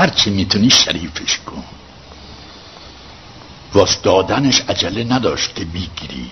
هرچی 0.00 0.30
می‌تونی 0.30 0.70
شریفش 0.70 1.38
کن. 1.38 1.64
واس 3.74 4.00
دادنش 4.02 4.60
عجله 4.60 5.04
نداشت 5.04 5.54
که 5.54 5.64
بیگیری 5.64 6.30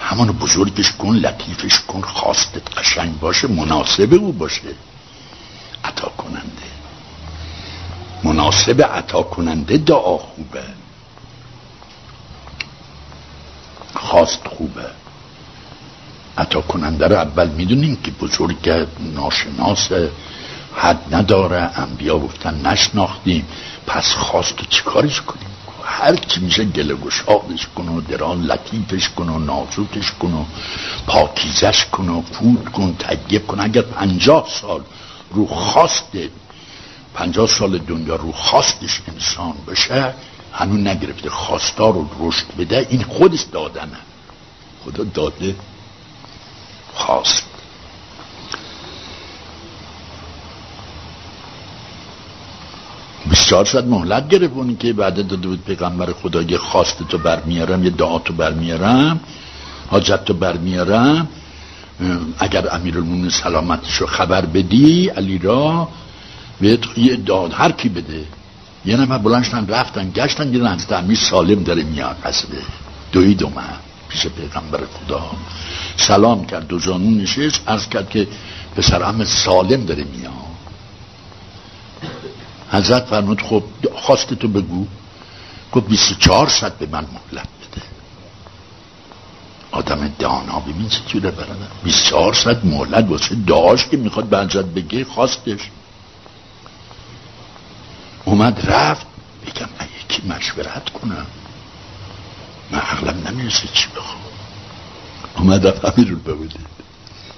همون 0.00 0.32
بزرگش 0.32 0.92
کن 0.92 1.14
لطیفش 1.14 1.80
کن 1.80 2.00
خواستت 2.00 2.78
قشنگ 2.78 3.20
باشه 3.20 3.48
مناسب 3.48 4.14
او 4.14 4.32
باشه. 4.32 4.74
عطا 5.84 6.08
کننده. 6.08 6.68
مناسب 8.24 8.82
عطا 8.82 9.22
کننده 9.22 9.76
دعا 9.78 10.18
خوبه. 10.18 10.64
خواست 13.94 14.48
خوبه. 14.48 14.86
عطا 16.38 16.60
کننده 16.60 17.08
رو 17.08 17.16
اول 17.16 17.48
می‌دونیم 17.48 17.96
که 17.96 18.10
بزرگ 18.10 18.88
ناشناس 19.00 19.88
حد 20.74 21.14
نداره 21.14 21.70
انبیا 21.74 22.18
گفتن 22.18 22.66
نشناختیم. 22.66 23.48
پس 23.86 24.14
خواست 24.14 24.68
چیکارش 24.68 25.20
کنیم؟ 25.20 25.46
هر 25.84 26.16
چی 26.16 26.40
میشه 26.40 26.64
گله 26.64 26.94
گشادش 26.94 27.66
کن 27.76 27.88
و 27.88 28.00
دران 28.00 28.42
لطیفش 28.42 29.08
کن 29.08 29.28
و 29.28 29.38
نازوکش 29.38 30.12
کن 30.12 30.32
و 30.32 30.44
پاکیزش 31.06 31.84
کن 31.84 32.08
و 32.08 32.22
فود 32.22 32.68
کن 32.68 32.96
تگیه 32.98 33.38
کن. 33.38 33.60
اگر 33.60 33.82
پنجاه 33.82 34.48
سال 34.60 34.80
رو 35.30 35.46
خواست 35.46 36.12
پنجاه 37.14 37.46
سال 37.46 37.78
دنیا 37.78 38.16
رو 38.16 38.32
خواستش 38.32 39.00
انسان 39.08 39.54
بشه 39.68 40.14
هنون 40.52 40.88
نگرفته. 40.88 41.30
خواستا 41.30 41.90
رو 41.90 42.08
رشد 42.20 42.46
بده 42.58 42.86
این 42.90 43.02
خودش 43.02 43.40
دادنه. 43.52 43.98
خدا 44.84 45.04
داده 45.04 45.56
خواست. 46.94 47.51
بسیار 53.32 53.64
شد 53.64 53.86
مهلت 53.86 54.28
گرفت 54.28 54.54
اونی 54.56 54.74
که 54.74 54.92
بعد 54.92 55.14
داده 55.14 55.48
بود 55.48 55.64
پیغمبر 55.64 56.12
خدا 56.12 56.42
یه 56.42 56.58
خواست 56.58 57.08
تو 57.08 57.18
برمیارم 57.18 57.84
یه 57.84 57.90
دعا 57.90 58.18
تو 58.18 58.32
برمیارم 58.32 59.20
حاجت 59.90 60.24
تو 60.24 60.34
برمیارم 60.34 61.28
اگر 62.38 62.74
امیر 62.74 62.98
المون 62.98 63.28
سلامتش 63.28 63.96
رو 63.96 64.06
خبر 64.06 64.46
بدی 64.46 65.08
علی 65.08 65.38
را 65.38 65.88
بهت 66.60 66.98
یه 66.98 67.16
داد 67.16 67.52
هر 67.54 67.72
کی 67.72 67.88
بده. 67.88 68.24
یه 68.84 68.96
نفر 68.96 69.18
بلنشتن 69.18 69.66
رفتن 69.66 70.10
گشتن 70.14 70.54
یه 70.54 70.60
لحظه 70.60 70.94
امیر 70.94 71.18
سالم 71.18 71.62
داره 71.62 71.82
میاد 71.82 72.16
قصبه 72.24 72.58
دوید 73.12 73.42
اومد 73.42 73.80
پیش 74.08 74.26
پیغمبر 74.26 74.78
خدا. 74.78 75.30
سلام 75.96 76.46
کرد 76.46 76.66
دو 76.66 76.78
زانون 76.78 77.18
نشست 77.18 77.60
از 77.66 77.88
کرد 77.88 78.10
که 78.10 78.26
پسر 78.76 79.24
سالم 79.24 79.84
داره 79.84 80.04
میاد. 80.04 80.51
حضرت 82.72 83.04
فرمود 83.04 83.42
خب 83.42 83.62
خواست 83.94 84.34
تو 84.34 84.48
بگو. 84.48 84.86
گفت 85.72 85.86
24 85.86 86.48
ساعت 86.48 86.78
به 86.78 86.86
من 86.86 87.06
مهلت 87.12 87.48
بده. 87.48 87.82
آدم 89.70 90.12
دانا 90.18 90.60
ببین 90.60 90.88
چه 90.88 91.00
جوره 91.06 91.30
برادر. 91.30 91.66
24 91.84 92.34
ساعت 92.34 92.64
مهلت 92.64 93.10
واسه 93.10 93.34
داشت 93.34 93.90
که 93.90 93.96
می‌خواد 93.96 94.24
به 94.24 94.38
حضرت 94.38 94.64
بگه 94.64 95.04
خواستش. 95.04 95.70
اومد 98.24 98.70
رفت. 98.70 99.06
بگم 99.46 99.68
من 99.80 99.86
یکی 100.04 100.28
مشورت 100.28 100.88
کنم. 100.90 101.26
من 102.70 102.78
عقلم 102.78 103.28
نمی‌رسه 103.28 103.68
چی 103.72 103.88
بخوام. 103.96 104.20
اومد 105.36 105.66
رفت 105.66 105.84
امیر 105.84 106.08
رو 106.26 106.46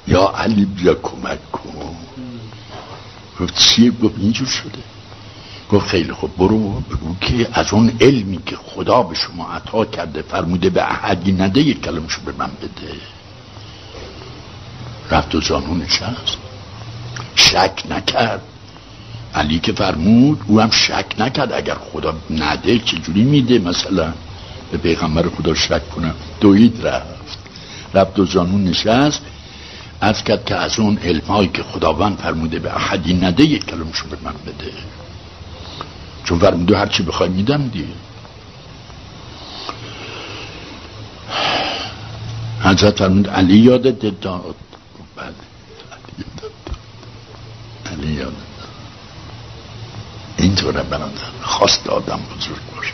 یا 0.07 0.29
علی 0.29 0.65
بیا 0.65 0.95
کمک 0.95 1.53
کن. 1.53 1.97
گفت 3.41 3.59
چیه؟ 3.59 3.91
گفت 3.91 4.15
اینجور 4.19 4.49
شده. 4.49 4.94
گفت 5.71 5.87
خیلی 5.89 6.13
خوب. 6.13 6.37
برو 6.37 6.81
بگو 6.81 7.17
که 7.21 7.49
از 7.53 7.73
اون 7.73 7.93
علمی 8.01 8.39
که 8.47 8.57
خدا 8.57 9.03
به 9.03 9.15
شما 9.15 9.49
عطا 9.49 9.85
کرده 9.85 10.23
فرموده 10.23 10.71
به 10.71 10.83
احدی 10.83 11.33
نده 11.33 11.61
یک 11.61 11.81
کلمشو 11.85 12.21
به 12.23 12.33
من 12.39 12.51
بده. 12.63 12.93
رفت 15.11 15.35
و 15.35 15.41
زانو 15.41 15.75
نشست. 15.75 16.37
شک 17.35 17.83
نکرد. 17.91 18.43
علی 19.35 19.59
که 19.59 19.73
فرمود 19.73 20.41
او 20.47 20.61
هم 20.61 20.71
شک 20.71 21.07
نکرد 21.19 21.53
اگر 21.53 21.75
خدا 21.75 22.15
نده 22.31 22.79
چجوری 22.79 23.23
میده 23.23 23.59
مثلا 23.59 24.13
به 24.73 24.79
پیغمبر 24.79 25.29
خدا 25.29 25.55
شک 25.55 25.91
کنم 25.91 26.15
دوید 26.41 26.87
رفت. 26.87 27.39
رفت 27.95 28.19
و 28.19 28.25
زانون 28.25 28.65
نشست. 28.65 29.23
از 30.01 30.25
کرد 30.25 30.45
که 30.45 30.55
از 30.55 30.79
اون 30.79 30.99
علمهایی 30.99 31.49
که 31.49 31.63
خداوند 31.63 32.19
فرموده 32.19 32.59
به 32.59 32.77
احدی 32.77 33.15
نده 33.15 33.45
یک 33.45 33.67
کلمشو 33.67 34.09
به 34.09 34.17
من 34.25 34.35
بده. 34.47 34.73
چون 36.25 36.39
فرموده 36.39 36.79
هرچی 36.79 37.03
بخوای 37.03 37.29
میدم 37.29 37.69
دیگه. 37.69 37.87
حضرت 42.61 42.99
فرمود 42.99 43.29
علی 43.29 43.57
یادت 43.59 44.21
داد 44.21 44.57
بله 45.17 45.35
علی 47.93 48.13
یادت 48.13 48.35
اینطوره 50.37 50.83
برادر 50.83 51.23
خواست 51.43 51.87
آدم 51.87 52.21
بزرگ 52.37 52.61
باشه. 52.77 52.93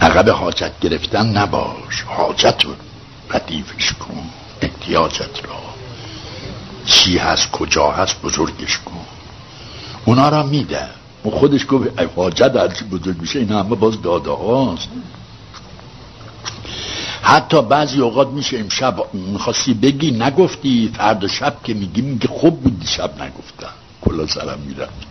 عقب 0.00 0.30
حاجت 0.30 0.80
گرفتن 0.80 1.26
نباش 1.26 2.02
حاجت 2.06 2.64
رو 2.64 2.74
ردیفش 3.30 3.92
کن 3.92 4.30
احتیاجت 4.60 5.44
را. 5.44 5.60
چی 6.86 7.18
هست 7.18 7.50
کجا 7.50 7.90
هست 7.90 8.20
بزرگش 8.22 8.78
کن. 8.78 9.06
اونا 10.04 10.28
را 10.28 10.42
میده 10.42 10.99
و 11.24 11.30
خودش 11.30 11.66
گفت 11.68 11.88
حاجت 12.16 12.56
هرچی 12.56 12.84
بزرگ 12.84 13.20
میشه 13.20 13.38
این 13.38 13.48
همه 13.48 13.76
باز 13.76 14.02
داده 14.02 14.30
هاست 14.30 14.88
حتی 17.22 17.62
بعضی 17.62 18.00
اوقات 18.00 18.28
میشه 18.28 18.58
امشب 18.58 19.14
می‌خواستی 19.14 19.74
بگی 19.74 20.10
نگفتی. 20.10 20.92
فرد 20.94 21.26
شب 21.26 21.56
که 21.64 21.74
میگی 21.74 22.02
میگه 22.02 22.28
خوب 22.28 22.60
بودی 22.60 22.86
شب 22.86 23.22
نگفتم 23.22 23.72
کلا 24.00 24.26
سرم 24.26 24.58
می‌رفت. 24.66 25.10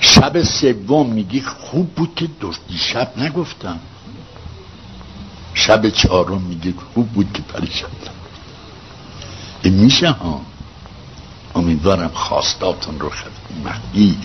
شب 0.00 0.42
سوم 0.42 1.06
میگی 1.06 1.40
خوب 1.40 1.94
بود 1.94 2.14
که 2.14 2.28
دیشب 2.68 3.12
نگفتم. 3.16 3.78
شب 5.54 5.88
چهارم 5.88 6.40
میگه 6.40 6.74
خوب 6.94 7.08
بود 7.08 7.32
که 7.34 7.42
پریشب. 7.42 7.86
این 9.62 9.74
میشه 9.74 10.10
ها. 10.10 10.40
امیدوارم 11.54 12.10
خواستاتون 12.14 13.00
رو 13.00 13.10
مهدی 13.64 14.18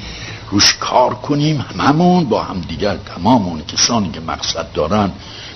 روش 0.52 0.78
کار 0.80 1.14
کنیم. 1.14 1.66
هممون 1.78 2.26
با 2.26 2.44
هم 2.44 2.62
دیگر 2.62 2.98
تمام 2.98 3.46
اون 3.46 3.62
کسانی 3.66 4.12
که 4.12 4.20
مقصد 4.20 4.72
دارن 4.74 5.12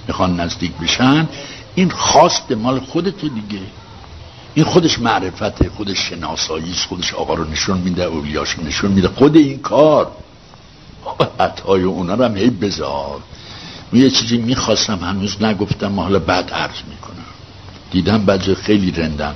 می‌خوان 0.08 0.40
نزدیک 0.40 0.72
بشن. 0.72 1.28
این 1.76 1.90
خواست 1.90 2.52
مال 2.52 2.80
خودت 2.80 3.22
دیگه. 3.22 3.62
این 4.54 4.66
خودش 4.66 5.00
معرفته 5.00 5.70
خودش 5.70 5.98
شناسایی 5.98 6.74
خودش 6.74 7.14
آقا 7.14 7.34
رو 7.34 7.50
نشون 7.50 7.78
میده 7.78 8.04
اولیاش 8.04 8.60
نشون 8.60 8.92
میده. 8.92 9.08
خود 9.08 9.36
این 9.36 9.60
کار. 9.60 10.12
عطای 11.40 11.84
اونا 11.84 12.14
رو 12.14 12.24
هم 12.26 12.38
هی 12.38 12.50
بذار. 12.50 13.20
یه 13.94 14.10
چیزی 14.10 14.38
می‌خواستم 14.38 15.00
هنوز 15.00 15.44
نگفتم 15.44 16.00
حالا 16.00 16.20
بعد 16.20 16.52
عرض 16.52 16.82
می‌کنم. 16.90 17.26
دیدم 17.92 18.26
بعضی 18.26 18.56
خیلی 18.56 18.92
رندم 18.92 19.36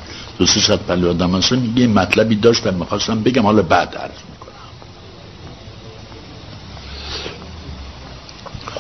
پلی 0.88 1.08
آدم 1.08 1.36
اصلا 1.36 1.60
میگه 1.60 1.88
مطلبی 1.88 2.36
داشتم 2.36 2.74
می‌خواستم 2.74 3.24
بگم 3.24 3.44
حالا 3.44 3.62
بعد 3.62 3.96
عرض 3.96 4.12
می‌کنم. 4.32 4.52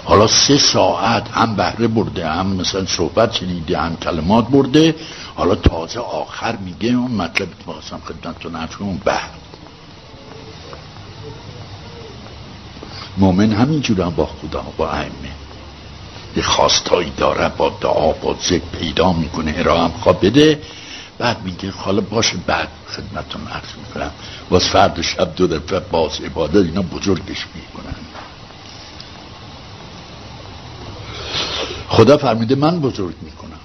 حالا 0.03 0.27
سه 0.27 0.57
ساعت 0.57 1.31
هم 1.31 1.55
بهره 1.55 1.87
برده 1.87 2.27
هم 2.27 2.47
مثلا 2.47 2.85
صحبت 2.85 3.33
شنیده 3.33 3.77
هم 3.77 3.95
کلمات 3.95 4.47
برده. 4.47 4.95
حالا 5.35 5.55
تازه 5.55 5.99
آخر 5.99 6.55
میگه 6.55 6.89
اون 6.89 7.11
مطلبی 7.11 7.51
که 7.51 7.63
می‌خواستم 7.67 8.01
خدمتتون 8.05 8.55
عرض 8.55 8.75
کنم 8.75 9.01
بعد. 9.05 9.31
مؤمن 13.17 13.51
همینجور 13.51 14.01
هم 14.01 14.09
با 14.09 14.25
خدا 14.25 14.65
با 14.77 14.89
ائمه. 14.89 15.31
یه 16.37 16.43
خواستایی 16.43 17.11
داره 17.17 17.49
با 17.49 17.69
دعا 17.81 18.11
با 18.11 18.35
ذکر 18.41 18.65
پیدا 18.79 19.13
می‌کنه 19.13 19.53
ارائه 19.57 19.81
هم 19.81 19.91
خواه 19.91 20.19
بده. 20.21 20.61
بعد 21.21 21.43
میگه 21.43 21.71
حالا 21.71 22.01
باشه 22.01 22.37
بعد 22.47 22.67
خدمتون 22.87 23.47
عرض 23.47 23.75
می‌کنم. 23.85 24.11
باز 24.49 24.67
فرد 24.67 25.01
شب 25.01 25.35
دو 25.35 25.47
دفعه 25.47 25.79
باز 25.79 26.21
عبادت 26.21 26.55
اینا 26.55 26.81
بزرگش 26.81 27.45
می‌کنن. 27.55 27.95
خدا 31.87 32.17
فرمیده 32.17 32.55
من 32.55 32.79
بزرگ 32.79 33.15
می‌کنم. 33.21 33.59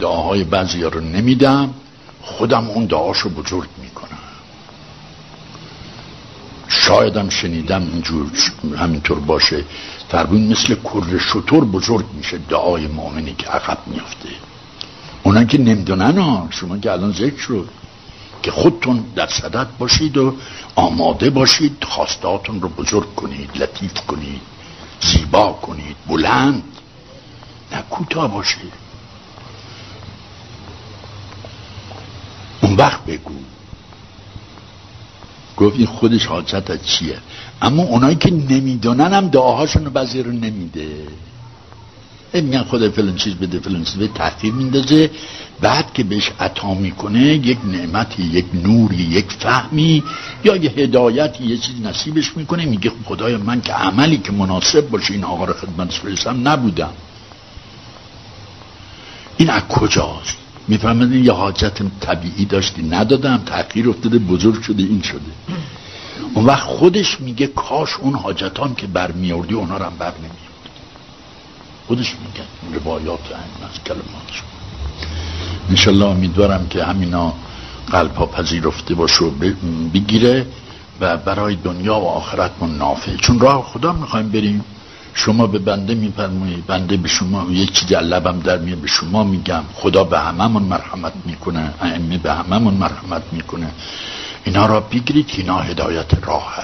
دعاهای 0.00 0.44
بعضی 0.44 0.82
رو 0.82 1.00
نمیدم 1.00 1.74
خودم 2.22 2.68
اون 2.68 2.84
دعاشو 2.84 3.28
بزرگ 3.28 3.68
می‌کنم. 3.82 4.18
شایدم 6.68 7.28
شنیدم 7.28 7.82
اینجور 7.92 8.30
همینطور 8.78 9.20
باشه. 9.20 9.64
فرمون 10.08 10.46
مثل 10.46 10.74
کر 10.74 11.18
شطور 11.18 11.64
بزرگ 11.64 12.06
میشه 12.12 12.38
دعای 12.38 12.86
مؤمنی 12.86 13.34
که 13.34 13.46
عقب 13.46 13.78
میافته. 13.86 14.28
اونا 15.22 15.44
که 15.44 15.58
نمی‌دونن 15.58 16.18
ها. 16.18 16.48
شما 16.50 16.78
که 16.78 16.92
الان 16.92 17.12
ذکر 17.12 17.38
شد 17.38 17.68
که 18.42 18.50
خودتون 18.50 19.04
در 19.16 19.26
صدت 19.26 19.66
باشید 19.78 20.16
و 20.16 20.34
آماده 20.74 21.30
باشید 21.30 21.84
خواستاتون 21.84 22.60
رو 22.60 22.68
بزرگ 22.68 23.14
کنید 23.14 23.50
لطیف 23.62 23.94
کنید 23.94 24.40
زیبا 25.00 25.52
کنید 25.52 25.96
بلند. 26.08 26.62
نه 27.72 27.82
کوتاه 27.90 28.34
باشید. 28.34 28.72
اون 32.62 32.76
وقت 32.76 33.04
بگو. 33.04 33.34
گفت 35.56 35.76
این 35.76 35.86
خودش 35.86 36.26
حاجت 36.26 36.70
از 36.70 36.86
چیه؟ 36.86 37.18
اما 37.62 37.82
اونایی 37.82 38.16
که 38.16 38.30
نمی‌دونن 38.30 39.12
هم 39.12 39.28
دعاهاشون 39.28 39.84
رو 39.84 39.90
بعضی 39.90 40.22
رو 40.22 40.32
نمیده. 40.32 41.06
میگن 42.34 42.62
خدا 42.62 42.90
فلان 42.90 43.16
چیز 43.16 43.34
بده 43.34 43.58
فلان 43.58 43.84
چیز 43.84 43.94
به 43.94 44.08
تحقیر 44.08 44.52
میندازه. 44.52 45.10
بعد 45.60 45.92
که 45.92 46.04
بهش 46.04 46.30
عطا 46.40 46.74
می‌کنه 46.74 47.20
یک 47.20 47.58
نعمتی 47.64 48.22
یک 48.22 48.44
نوری 48.54 48.96
یک 48.96 49.32
فهمی 49.32 50.02
یا 50.44 50.56
یه 50.56 50.70
هدایتی 50.70 51.44
یه 51.44 51.56
چیز 51.56 51.80
نصیبش 51.80 52.36
می‌کنه 52.36 52.64
میگه 52.64 52.92
خدای 53.04 53.36
من 53.36 53.60
که 53.60 53.72
عملی 53.72 54.18
که 54.18 54.32
مناسب 54.32 54.90
باشه 54.90 55.14
این 55.14 55.24
آقا 55.24 55.44
رو 55.44 55.52
خدمت 55.52 55.92
فرستم 55.92 56.48
نبودم. 56.48 56.92
این 59.36 59.50
از 59.50 59.62
کجاست؟ 59.62 60.36
می‌فهمید 60.68 61.24
یه 61.24 61.32
حاجت 61.32 61.78
طبیعی 62.00 62.44
داشتی 62.44 62.82
ندادم 62.82 63.42
تغییر 63.46 63.88
افتاده 63.90 64.18
بزرگ 64.18 64.62
شده 64.62 64.82
این 64.82 65.02
شده. 65.02 65.32
اون 66.34 66.44
وقت 66.44 66.62
خودش 66.62 67.20
میگه 67.20 67.46
کاش 67.46 67.96
اون 68.00 68.14
حاجتان 68.14 68.74
که 68.74 68.86
برمیاردی 68.86 69.54
اونا 69.54 69.76
رو 69.76 69.84
هم 69.84 69.96
بر 69.98 70.12
خودش 71.90 72.16
میگه 72.26 72.80
روایات 72.80 73.26
این 73.26 73.68
از 73.70 73.84
کلماتش 73.84 74.42
انشالله 75.70 76.04
امیدوارم 76.04 76.68
که 76.68 76.84
همینا 76.84 77.32
قلب 77.90 78.14
ها 78.14 78.26
پذیرفته 78.26 78.94
باشه 78.94 79.24
و 79.24 79.30
بگیره 79.94 80.46
و 81.00 81.16
برای 81.16 81.54
دنیا 81.54 81.94
و 81.94 82.06
آخرت 82.08 82.50
من 82.60 82.76
نافع. 82.76 83.16
چون 83.16 83.40
راه 83.40 83.62
خدا 83.62 83.92
می‌خوایم 83.92 84.28
بریم. 84.28 84.64
شما 85.14 85.46
به 85.46 85.58
بنده 85.58 85.94
میفرمایید 85.94 86.66
بنده 86.66 86.96
به 86.96 87.08
شما 87.08 87.46
یک 87.50 87.72
چیزی 87.72 87.94
لبم 87.94 88.40
در 88.40 88.58
میاد 88.58 88.78
به 88.78 88.88
شما 88.88 89.24
میگم. 89.24 89.62
خدا 89.74 90.04
به 90.04 90.18
هممون 90.18 90.62
مرحمت 90.62 91.12
می‌کنه 91.24 91.74
ائمه 91.80 92.18
به 92.18 92.32
هممون 92.32 92.74
مرحمت 92.74 93.22
می‌کنه. 93.32 93.70
اینا 94.44 94.66
را 94.66 94.80
بگیرید 94.80 95.30
اینا 95.36 95.58
هدایت 95.58 96.24
راه 96.26 96.58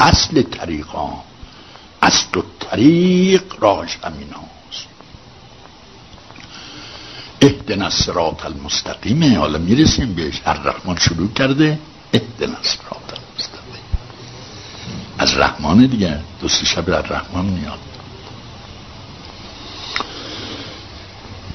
اصل 0.00 0.42
طریقا 0.42 1.08
اصل 2.02 2.40
طریق 2.60 3.42
راهش 3.60 3.98
هست 4.04 4.55
اهدن 7.40 7.82
الصراط 7.82 8.44
المستقیمه 8.46 9.38
حالا 9.38 9.58
می‌رسیم 9.58 10.14
بهش 10.14 10.42
الرحمن 10.46 10.96
شروع 10.96 11.32
کرده 11.32 11.78
اهدن 12.14 12.54
الصراط 12.54 13.08
المستقیم. 13.18 13.84
از 15.18 15.36
رحمان 15.36 15.86
دیگه 15.86 16.20
دوست 16.40 16.64
شب 16.64 16.90
الرحمن 16.90 17.44
میاد. 17.44 17.78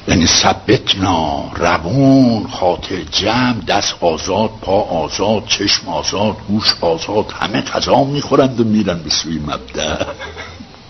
یعنی 0.07 0.27
ثبتنا 0.27 1.51
روون 1.55 2.47
خاطر 2.47 3.01
جمع 3.01 3.61
دست 3.67 3.95
آزاد 4.01 4.49
پا 4.61 4.81
آزاد 4.81 5.45
چشم 5.45 5.87
آزاد 5.89 6.37
گوش 6.47 6.75
آزاد 6.81 7.31
همه 7.31 7.61
غذا 7.61 8.03
می‌خورند 8.03 8.59
و 8.59 8.63
میرن 8.63 9.03
به 9.03 9.09
سوی 9.09 9.39
مبدع 9.39 10.05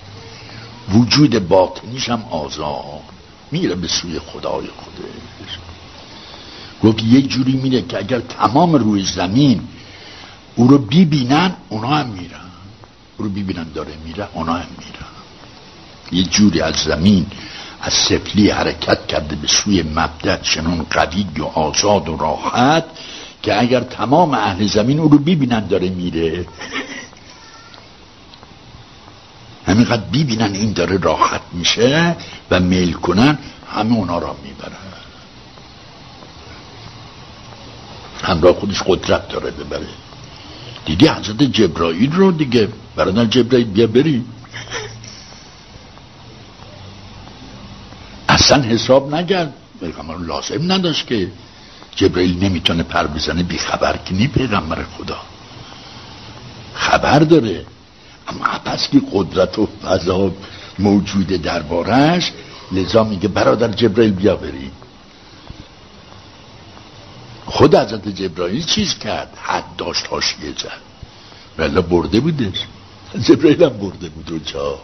وجود 0.94 1.48
باطنیش 1.48 2.10
هم 2.10 2.24
آزاد. 2.32 3.11
میره 3.52 3.76
به 3.76 3.88
سوی 3.88 4.20
خدای 4.20 4.68
خودش. 4.68 5.60
گفت 6.84 7.04
یه 7.04 7.22
جوری 7.22 7.54
میره 7.54 7.82
که 7.82 7.98
اگر 7.98 8.20
تمام 8.20 8.76
روی 8.76 9.04
زمین 9.04 9.62
او 10.56 10.68
رو 10.68 10.78
ببینن 10.78 11.54
اونا 11.70 11.88
هم 11.88 12.08
میرن. 12.08 12.52
او 13.18 13.26
رو 13.26 13.30
ببینن 13.30 13.66
داره 13.74 13.94
میره 14.06 14.28
اونا 14.34 14.54
هم 14.54 14.68
میرن. 14.80 15.12
یه 16.12 16.24
جوری 16.24 16.62
از 16.62 16.76
زمین 16.76 17.26
از 17.82 17.94
سفلی 17.94 18.50
حرکت 18.50 19.08
کرده 19.08 19.36
به 19.36 19.48
سوی 19.48 19.84
مبدع 19.84 20.38
چنون 20.42 20.86
قوی 20.90 21.26
و 21.38 21.44
آزاد 21.44 22.10
و 22.10 22.18
راحت 22.18 22.86
که 23.42 23.62
اگر 23.62 23.80
تمام 23.80 24.34
اهل 24.34 24.68
زمین 24.68 25.00
او 25.00 25.10
رو 25.10 25.18
ببینن 25.18 25.68
داره 25.68 25.90
میره. 25.90 26.46
همینقدر 29.65 30.02
ببینن 30.02 30.54
این 30.54 30.74
داره 30.74 30.97
راحت 30.97 31.41
میشه 31.54 32.15
و 32.52 32.60
میل 32.60 32.93
کنن 32.93 33.38
همه 33.76 33.93
اونا 33.93 34.17
را 34.17 34.36
می‌برن. 34.43 34.71
همراه 38.24 38.54
خودش 38.54 38.82
قدرت 38.86 39.28
داره 39.28 39.52
ببره. 39.52 39.88
دیدی 40.86 41.08
حضرت 41.08 41.43
جبرائیل 41.43 42.12
رو 42.12 42.32
دیگه 42.32 42.69
برادر 42.95 43.26
جبرائیل 43.26 43.67
بیا 43.67 43.88
بریم 43.88 44.26
اصلا 48.30 48.63
حساب 48.63 49.15
نگرد 49.15 49.54
پیغمبر 49.80 50.17
لازم 50.17 50.71
نداشت 50.71 51.08
که 51.08 51.32
جبرئیل 51.95 52.43
نمی‌تونه 52.43 52.84
پر 52.84 53.08
بزنه 53.08 53.43
بی 53.43 53.58
خبر 53.58 53.97
که 54.06 54.13
نی 54.13 54.28
پیغمبر 54.28 54.84
خدا. 54.97 55.17
خبر 56.74 57.19
داره. 57.19 57.65
اما 58.28 58.60
پس 58.66 58.90
که 58.90 59.02
قدرت 59.12 59.60
و 59.60 59.68
فضا 59.84 60.32
موجوده 60.80 61.38
دربارش 61.38 62.32
لذا 62.72 63.04
میگه 63.04 63.28
برادر 63.28 63.68
جبرئیل 63.68 64.12
بیا 64.12 64.36
بریم 64.36 64.72
خود 67.46 67.76
حضرت 67.76 68.08
جبرائیل 68.08 68.66
چیز 68.66 69.00
کرد؟ 69.00 69.38
حد 69.42 69.76
داشت 69.78 70.08
هاشیه 70.08 70.52
زد. 70.58 70.82
ولی 71.58 71.82
برده 71.82 72.20
بودش. 72.20 72.66
جبرائیل 73.24 73.64
هم 73.64 73.70
برده 73.70 74.10
بود 74.10 74.32
اونجا. 74.32 74.80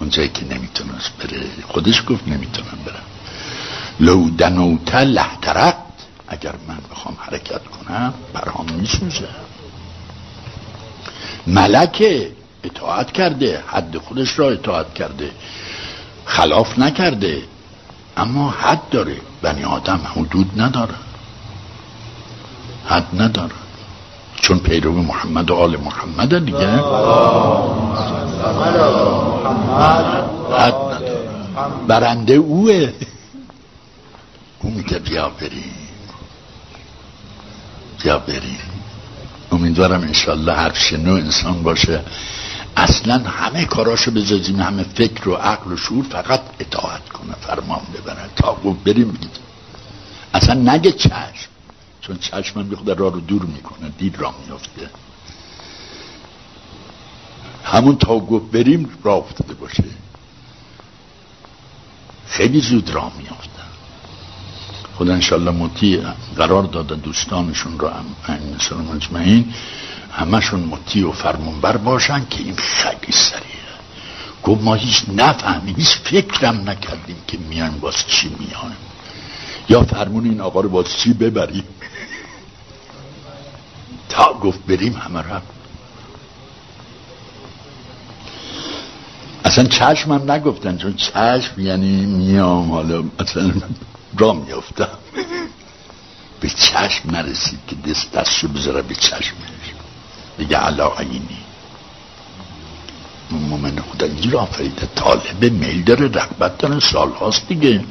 اونجایی 0.00 0.28
که 0.28 0.44
نمی‌تونست 0.44 1.10
بره. 1.18 1.50
خودش 1.68 2.02
گفت 2.08 2.28
نمی‌تونم 2.28 2.78
برم. 2.86 3.04
لو 4.00 4.30
دنوت 4.30 4.94
لحترقت. 4.94 5.76
اگر 6.28 6.54
من 6.68 6.78
بخوام 6.90 7.16
حرکت 7.20 7.62
کنم 7.64 8.14
برام 8.32 8.66
میسوزه 8.72 9.28
ملکه 11.46 12.30
اطاعت 12.64 13.12
کرده 13.12 13.62
حد 13.66 13.98
خودش 13.98 14.38
را 14.38 14.50
اطاعت 14.50 14.94
کرده 14.94 15.30
خلاف 16.24 16.78
نکرده 16.78 17.42
اما 18.16 18.50
حد 18.50 18.88
داره. 18.90 19.16
بنی 19.42 19.64
آدم 19.64 20.00
حدود 20.16 20.60
نداره. 20.60 20.94
حد 22.86 23.06
نداره. 23.22 23.54
چون 24.36 24.58
پیرو 24.58 24.92
محمد 24.92 25.50
و 25.50 25.54
آل 25.54 25.76
محمد 25.76 26.44
دیگه. 26.44 26.68
حد 30.58 30.74
نداره. 30.74 31.24
برنده 31.88 32.34
اوه. 32.34 32.92
او 34.60 34.70
میگه 34.70 34.98
بیا 34.98 35.28
بریم. 35.28 35.74
بیا 38.02 38.18
بریم. 38.18 38.83
امیدوارم 39.54 40.00
انشالله 40.00 40.52
هر 40.52 40.72
شنو 40.72 41.12
انسان 41.12 41.62
باشه. 41.62 42.04
اصلا 42.76 43.18
همه 43.18 43.64
کاراشو 43.64 44.10
بذاریم 44.10 44.60
همه 44.60 44.82
فکر 44.82 45.28
و 45.28 45.34
عقل 45.34 45.72
و 45.72 45.76
شعور 45.76 46.04
فقط 46.04 46.40
اطاعت 46.60 47.08
کنه 47.08 47.34
فرمان 47.40 47.80
ببره 47.94 48.28
تا 48.36 48.52
بریم. 48.52 49.18
اصلا 50.34 50.54
نگه 50.54 50.92
چشم 50.92 51.48
چون 52.00 52.18
چشم 52.18 52.60
من 52.60 52.76
خود 52.76 52.90
راه 52.90 53.12
رو 53.12 53.20
دور 53.20 53.42
می‌کنه 53.42 53.88
دید 53.98 54.18
را 54.18 54.34
میافته. 54.46 54.90
همون 57.64 57.96
تا 57.96 58.18
گفت 58.18 58.52
بریم 58.52 58.88
راه 59.04 59.16
افتاده 59.16 59.54
باشه. 59.54 59.84
خیلی 62.26 62.60
زود 62.60 62.90
راه 62.90 63.12
میافتن 63.18 63.53
خدا 64.96 65.12
انشالله 65.14 65.50
مطیع 65.50 66.02
قرار 66.36 66.62
داده 66.62 66.94
دوستانشون 66.94 67.78
را 67.78 67.92
این 68.28 68.54
مثل 68.56 68.76
مجمعین 68.76 69.54
همشون 70.12 70.60
مطیع 70.60 71.08
و 71.08 71.12
فرمونبر 71.12 71.76
باشن 71.76 72.26
که 72.30 72.42
این 72.42 72.56
خیلی 72.56 73.12
سریعه. 73.12 73.44
گفت 74.42 74.62
ما 74.62 74.74
هیچ 74.74 75.02
نفهمیم 75.16 75.76
هیچ 75.76 75.90
فکرم 75.90 76.70
نکردیم 76.70 77.16
که 77.26 77.38
میان 77.38 77.78
باز 77.78 78.06
چی 78.06 78.36
میان. 78.38 78.72
یا 79.68 79.82
فرمون 79.82 80.24
این 80.24 80.40
آقا 80.40 80.60
رو 80.60 80.68
باز 80.68 80.96
چی 80.96 81.12
ببریم 81.12 81.64
تا 84.08 84.32
گفت 84.32 84.66
بریم 84.66 84.92
همه 84.92 85.22
را 85.22 85.42
اصلا 89.44 89.64
چشم 89.64 90.12
هم 90.12 90.30
نگفتن 90.30 90.76
چون 90.76 90.94
چشم 90.94 91.60
یعنی 91.60 92.06
میام 92.06 92.70
حالا 92.70 93.04
اصلا 93.18 93.52
را 94.18 94.32
میافتم 94.32 94.98
به 96.40 96.48
چشم 96.48 97.10
نرسید 97.10 97.58
که 97.66 97.76
دست 97.76 98.12
دستشو 98.12 98.48
بذاره 98.48 98.82
به 98.82 98.94
چشمش 98.94 99.74
بگه 100.38 100.56
علا 100.56 100.92
عینی. 100.98 101.38
مومن 103.30 103.80
خدا 103.80 104.06
این 104.06 104.34
آفریده 104.34 104.88
طالب 104.94 105.44
میل 105.44 105.84
داره 105.84 106.06
رقبت 106.08 106.58
داره. 106.58 106.80
سالهاست 106.80 107.48
دیگه. 107.48 107.84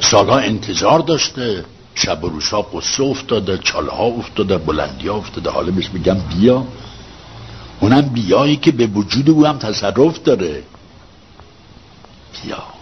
سالها 0.00 0.38
انتظار 0.38 1.00
داشته. 1.00 1.64
شب 1.94 2.24
و 2.24 2.28
روشا 2.28 2.62
قصه 2.62 3.02
افتاده 3.02 3.58
چاله 3.58 3.90
ها 3.90 4.04
افتاده 4.04 4.58
بلندی 4.58 5.08
ها 5.08 5.16
افتاده. 5.16 5.50
حالا 5.50 5.72
بهش 5.72 5.88
بگم 5.88 6.18
بیا. 6.18 6.66
اونم 7.80 8.02
بیایی 8.02 8.56
که 8.56 8.72
به 8.72 8.86
وجود 8.86 9.30
او 9.30 9.46
هم 9.46 9.58
تصرف 9.58 10.22
داره. 10.22 10.62
بیا. 12.42 12.77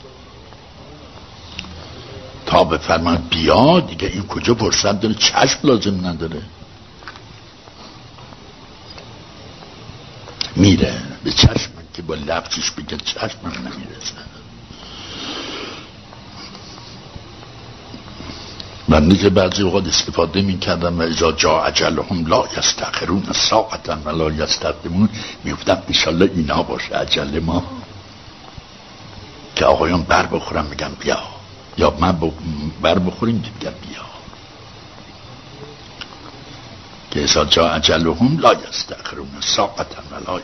تا 2.47 2.65
به 2.65 2.79
فرمان 2.79 3.17
بیا 3.17 3.81
دیگه 3.81 4.09
این 4.09 4.27
کجا 4.27 4.55
فرصت 4.55 5.01
داره 5.01 5.15
چشم 5.15 5.59
لازم 5.63 6.07
نداره. 6.07 6.43
میره 10.57 11.03
به 11.25 11.33
چشم 11.33 11.71
که 11.95 12.03
با 12.03 12.15
لبچش 12.15 12.71
بگه 12.71 12.97
چشم 12.97 13.39
نمی‌رسه. 13.45 14.15
من 18.89 19.05
نیزه 19.05 19.31
بعضی 19.31 19.63
اوقات 19.63 19.87
استفاده 19.87 20.43
می‌کردم 20.43 20.99
و 20.99 21.03
اجا 21.03 21.33
جا 21.33 21.61
عجل 21.61 21.99
هم 22.11 22.27
لا 22.27 22.45
یستخرون 22.59 23.33
ساقتا 23.33 23.99
و 24.05 24.09
لا 24.11 24.31
یستقدمون 24.31 25.09
میفتم 25.45 25.83
ایشالله 25.89 26.31
اینا 26.35 26.63
باشه 26.63 26.95
عجل 26.95 27.39
ما. 27.39 27.65
که 29.57 29.65
آقایان 29.65 30.03
بر 30.03 30.27
بخورم 30.27 30.65
میگم 30.65 30.91
بیا. 31.01 31.36
یا 31.79 31.97
من 32.01 32.19
بر 32.83 32.99
بخوریم 32.99 33.39
دیگه 33.39 33.71
بیا. 33.71 34.07
که 37.11 37.23
ازا 37.23 37.45
جا 37.45 37.69
هم 38.15 38.39
لا 38.39 38.55
یستخرون 38.55 39.29
ساعتا 39.41 40.03
و 40.11 40.31
لا 40.31 40.41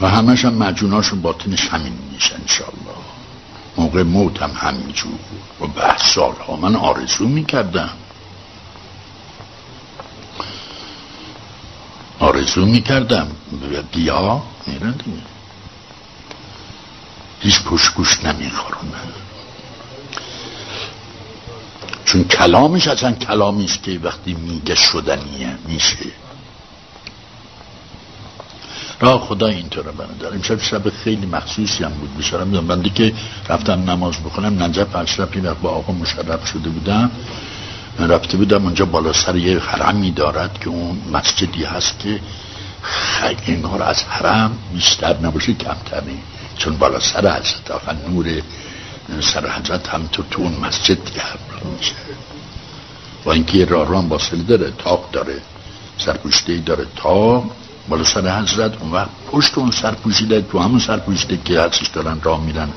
و 0.00 0.08
همش 0.08 0.44
هم 0.44 0.54
مجوناشون 0.54 1.22
باطنش 1.22 1.68
همین 1.68 1.98
میشه 2.12 2.34
انشالله 2.34 2.98
موقع 3.76 4.02
موتم 4.02 4.50
همینجور 4.56 5.18
و 5.60 5.66
به 5.66 5.98
سالها 5.98 6.56
من 6.56 6.76
آرزو 6.76 7.28
می‌کردم. 7.28 7.90
آرزو 12.18 12.66
می‌کردم. 12.66 13.30
بیا 13.92 14.42
میرن 14.66 14.90
دیگه 14.90 15.37
هیچ 17.40 17.62
پشگوش 17.62 18.24
نمیخورونه. 18.24 18.98
چون 22.04 22.24
کلامش 22.24 22.88
اصلا 22.88 23.12
کلامی 23.12 23.64
است 23.64 23.82
که 23.82 24.00
وقتی 24.02 24.34
میگه 24.34 24.74
شدنیه 24.74 25.58
میشه. 25.66 26.06
راه 29.00 29.20
خدا 29.20 29.46
اینطوره 29.46 29.92
دارم 30.20 30.34
امشب 30.34 30.60
شب 30.60 30.90
خیلی 30.90 31.26
مخصوصی 31.26 31.84
هم 31.84 31.90
بود. 31.90 32.18
بشارم 32.18 32.46
می‌دونم 32.46 32.66
بنده 32.66 32.90
که 32.90 33.14
رفتم 33.48 33.90
نماز 33.90 34.14
بخونم 34.24 34.62
نجف 34.62 34.96
اشرفی 34.96 35.40
وقت 35.40 35.60
با 35.60 35.70
آقا 35.70 35.92
مشرف 35.92 36.46
شده 36.46 36.70
بودم. 36.70 37.10
من 37.98 38.10
رفته 38.10 38.36
بودم 38.36 38.64
اونجا 38.64 38.84
بالا 38.84 39.12
سر 39.12 39.36
یه 39.36 39.58
حرمی 39.58 40.10
دارد 40.10 40.58
که 40.60 40.68
اون 40.68 41.02
مسجدی 41.12 41.64
هست 41.64 41.98
که 41.98 42.20
خیلی 42.82 43.54
انگار 43.54 43.82
از 43.82 44.02
حرم 44.02 44.58
بیشتر 44.74 45.16
نباشه 45.22 45.54
کمتر 45.54 46.02
چون 46.58 46.76
بالا 46.76 47.00
سر 47.00 47.38
حضرت 47.38 47.70
آقا 47.70 47.92
نور 47.92 48.42
سر 49.20 49.50
حضرت 49.50 49.88
هم 49.88 50.08
تو 50.12 50.22
تو 50.30 50.42
اون 50.42 50.54
مسجد 50.66 51.04
دیگه 51.04 51.22
میشه 51.78 51.94
با 53.24 53.32
اینکه 53.32 53.58
یه 53.58 53.64
راه 53.64 53.88
رام 53.88 54.08
باصل 54.08 54.36
داره 54.36 54.72
تاق 54.78 55.10
داره 55.12 55.40
سرپوشته 55.98 56.56
داره. 56.56 56.86
تاق 56.96 57.50
بالا 57.88 58.04
سر 58.04 58.40
حضرت 58.40 58.82
اون 58.82 58.92
وقت 58.92 59.10
پشت 59.32 59.58
اون 59.58 59.70
سر 59.70 59.94
پوشیده 59.94 60.40
تو 60.40 60.58
همون 60.58 60.78
سر 60.78 60.96
پوشیده 60.98 61.38
که 61.44 61.60
هستش 61.60 61.86
دارن 61.86 62.20
راه 62.22 62.44
میرن. 62.44 62.68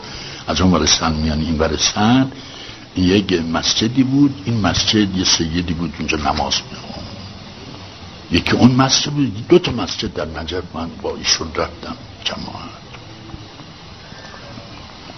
از 0.47 0.61
اون 0.61 0.73
ورسن 0.73 1.13
میان 1.13 1.39
این 1.41 1.57
ورسن 1.59 2.32
یک 2.95 3.34
مسجدی 3.34 4.03
بود 4.03 4.41
این 4.45 4.61
مسجد 4.61 5.17
یه 5.17 5.23
سیدی 5.23 5.73
بود 5.73 5.93
اونجا 5.99 6.17
نماز 6.17 6.55
میخون 6.71 7.03
یکی 8.32 8.51
اون 8.51 8.71
مسجد 8.71 9.11
بود 9.11 9.47
دو 9.47 9.59
تا 9.59 9.71
مسجد 9.71 10.13
در 10.13 10.25
نجف 10.25 10.63
من 10.73 10.89
با 11.01 11.15
ایشون 11.15 11.47
رفتم 11.55 11.95
جماعت. 12.23 12.70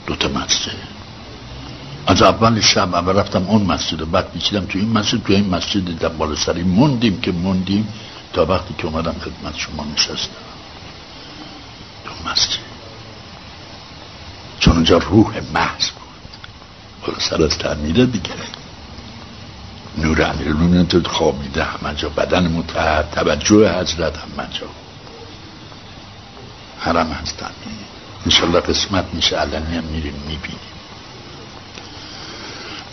دو 0.08 0.16
تا 0.16 0.28
مسجد. 0.28 0.72
از 2.08 2.22
اول 2.22 2.62
شب 2.62 2.96
اول 2.96 3.14
رفتم 3.14 3.48
اون 3.48 3.62
مسجد 3.62 4.12
بعد 4.12 4.32
بیچیدم 4.32 4.66
تو 4.66 4.80
این 4.80 4.90
مسجد. 4.90 5.24
تو 5.24 5.34
این 5.34 5.50
مسجد 5.50 6.00
در 6.00 6.10
بالا 6.10 6.36
سری 6.36 6.64
موندیم 6.64 7.22
که 7.22 7.32
موندیم 7.32 7.88
تا 8.34 8.46
وقتی 8.46 8.74
که 8.78 8.86
اومدم 8.86 9.16
خدمت 9.22 9.58
شما 9.58 9.86
نشستم. 9.94 10.44
تو 12.06 12.30
مسجد. 12.30 12.60
چون 14.60 14.74
اونجا 14.74 14.98
روح 14.98 15.42
محض 15.54 15.90
بود. 15.90 17.20
سر 17.20 17.44
از 17.44 17.58
تعمیره 17.58 18.06
دیگه. 18.06 18.32
نور 19.98 20.22
امیرالمومنین 20.22 20.86
تو 20.86 21.10
خوابیده 21.10 21.64
همه 21.64 21.96
جا 21.96 22.10
بدن 22.10 22.48
متحد 22.48 23.12
توجه 23.12 23.80
حضرت 23.80 24.18
همه 24.18 24.50
جا. 24.52 24.68
حرم 26.80 27.12
هستن 27.12 27.52
انشالله 28.26 28.60
قسمت 28.60 29.06
میشه 29.14 29.36
علنی 29.36 29.78
هم 29.78 29.84
میریم 29.84 30.14
می‌بینیم. 30.14 30.60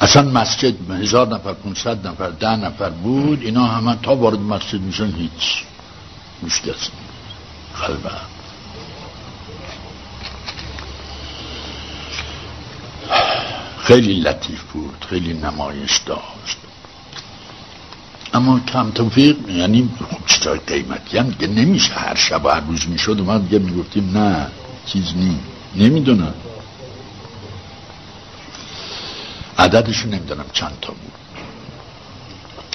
اصلا 0.01 0.23
مسجد 0.23 0.91
هزار 0.91 1.29
نفر 1.29 1.53
500 1.53 2.07
نفر 2.07 2.31
ده 2.31 2.57
نفر 2.57 2.91
بود 2.91 3.43
اینا 3.43 3.67
همه 3.67 3.97
تا 4.03 4.17
وارد 4.17 4.41
مسجد 4.41 4.81
میشن 4.81 5.13
هیچ. 5.13 5.65
مشکل 6.43 6.73
قلبه 7.81 8.11
خیلی 13.79 14.15
لطیف 14.21 14.63
بود 14.63 15.07
خیلی 15.11 15.35
نمایش 15.35 15.97
داشت. 15.97 16.57
اما 18.35 18.61
کم 18.61 18.91
توفیق 18.91 19.49
یعنی 19.49 19.91
چیزای 20.27 20.59
قیمتی 20.59 21.19
هم 21.19 21.31
دیگه 21.31 21.47
نمیشه 21.47 21.95
هر 21.95 22.15
شب 22.15 22.45
و 22.45 22.49
هر 22.49 22.61
روز 22.61 22.89
می‌شد 22.89 23.21
و 23.21 23.25
ما 23.25 23.39
دیگه 23.39 23.59
می‌گفتیم 23.59 24.19
نه. 24.19 24.47
چیز 24.93 25.17
نی 25.17 25.41
نمی‌دونم. 25.75 26.35
عددش 29.59 30.07
نمی‌دونم 30.07 30.45
چند 30.53 30.79
تا 30.83 30.93
بود. 30.93 31.13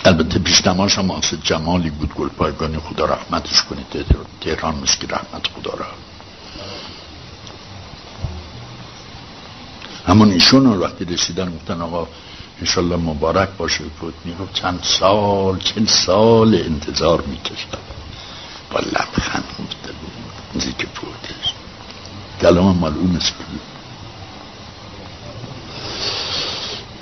البته 0.05 0.39
پیشنماش 0.39 0.97
هم 0.97 1.11
آسد 1.11 1.37
جمالی 1.43 1.89
بود 1.89 2.13
گل 2.13 2.27
پایگانی 2.27 2.77
خدا 2.77 3.05
رحمتش 3.05 3.63
کنید 3.63 4.05
تهران 4.41 4.75
مسکی 4.75 5.07
رحمت 5.07 5.47
خدا 5.47 5.73
را. 5.73 5.85
همون 10.07 10.31
ایشون 10.31 10.65
وقتی 10.65 11.05
رسیدن 11.05 11.55
گفتن 11.55 11.81
آقا 11.81 12.07
انشالله 12.59 12.95
مبارک 12.95 13.49
باشه. 13.57 13.83
بود 13.83 14.13
می‌گفت 14.25 14.53
چند 14.53 14.79
سال 14.83 15.59
چند 15.59 15.87
سال 15.87 16.55
انتظار 16.55 17.21
میکشتم. 17.21 17.77
با 18.71 18.79
لبخند 18.79 19.43
گفته 19.59 19.91
بود. 19.91 20.61
زیک 20.63 20.85
پودش 20.85 21.54
کلام 22.41 22.83
اون 22.83 23.11
بود 23.11 23.61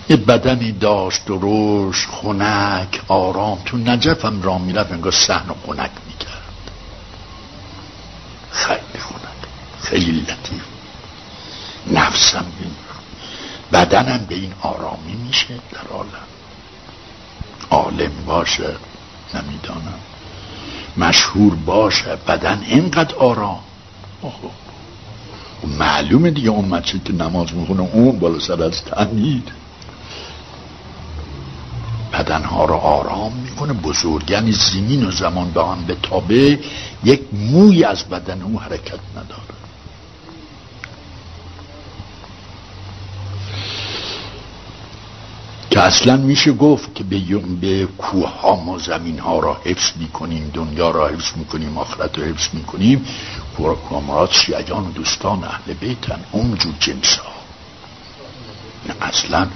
یه 0.10 0.16
بدنی 0.16 0.72
داشت 0.72 1.26
درشت 1.26 2.06
خونک 2.10 3.02
آرام. 3.08 3.60
تو 3.66 3.78
نجف 3.78 4.26
هم 4.26 4.42
را 4.42 4.58
می‌رفت 4.58 4.92
انگار 4.92 5.12
سحن 5.12 5.50
و 5.50 5.54
خونک 5.66 5.92
می‌کرد. 6.08 6.72
خیلی 8.52 9.00
خونک 9.00 9.24
خیلی 9.82 10.20
لطیف. 10.20 10.64
نفسم 11.92 12.46
بین. 12.60 12.76
بدنم 13.74 14.26
به 14.26 14.36
این 14.36 14.54
آرامی 14.62 15.14
میشه 15.14 15.60
در 15.72 15.88
عالم. 15.92 16.28
عالم 17.70 18.12
باشه 18.26 18.76
نمی‌دانم. 19.34 20.00
مشهور 20.98 21.56
باشه 21.56 22.16
بدن 22.16 22.64
اینقدر 22.66 23.16
آرام. 23.16 23.64
معلومه 25.68 26.32
دیگه 26.32 26.49
اون 26.49 26.66
مسجد 26.66 27.03
که 27.03 27.14
نماز 27.14 27.53
می‌خونه 27.53 27.82
اون 27.82 28.20
بالا 28.20 28.39
سر 28.39 28.64
از 28.64 28.84
تنید 28.84 29.51
بدنها 32.14 32.66
رو 32.66 32.76
آرام 32.76 33.34
می‌کنه 33.34 33.74
بزرگن 33.74 34.51
زمین 34.51 35.05
و 35.05 35.11
زمان 35.11 35.51
به 35.51 35.64
هم 35.64 35.86
به 35.88 35.95
تابه 36.03 36.59
یک 37.03 37.22
موی 37.34 37.84
از 37.84 38.03
بدن 38.03 38.41
او 38.41 38.59
حرکت 38.59 38.99
نداره. 39.16 39.53
که 45.70 45.80
اصلا 45.80 46.18
میشه 46.18 46.51
گفت 46.53 46.95
که 46.95 47.03
به, 47.03 47.20
به 47.61 47.86
کوه 47.86 48.30
ها 48.30 48.55
ما 48.55 48.78
زمین 48.78 49.20
ها 49.20 49.39
را 49.39 49.57
حفظ 49.66 49.91
می‌کنیم 49.99 50.51
دنیا 50.53 50.91
را 50.91 51.07
حفظ 51.07 51.38
می‌کنیم 51.38 51.78
آخرت 51.78 52.20
را 52.20 52.26
حفظ 52.26 52.47
می‌کنیم. 52.53 53.05
کوه 53.58 54.30
شیعان 54.32 54.88
و 54.88 54.91
دوستان 54.91 55.43
اهل 55.43 55.74
بیتن 55.74 56.20
اونجور 56.32 56.74
جنس 56.80 57.18
ها 57.18 57.34
اصلا 59.01 59.47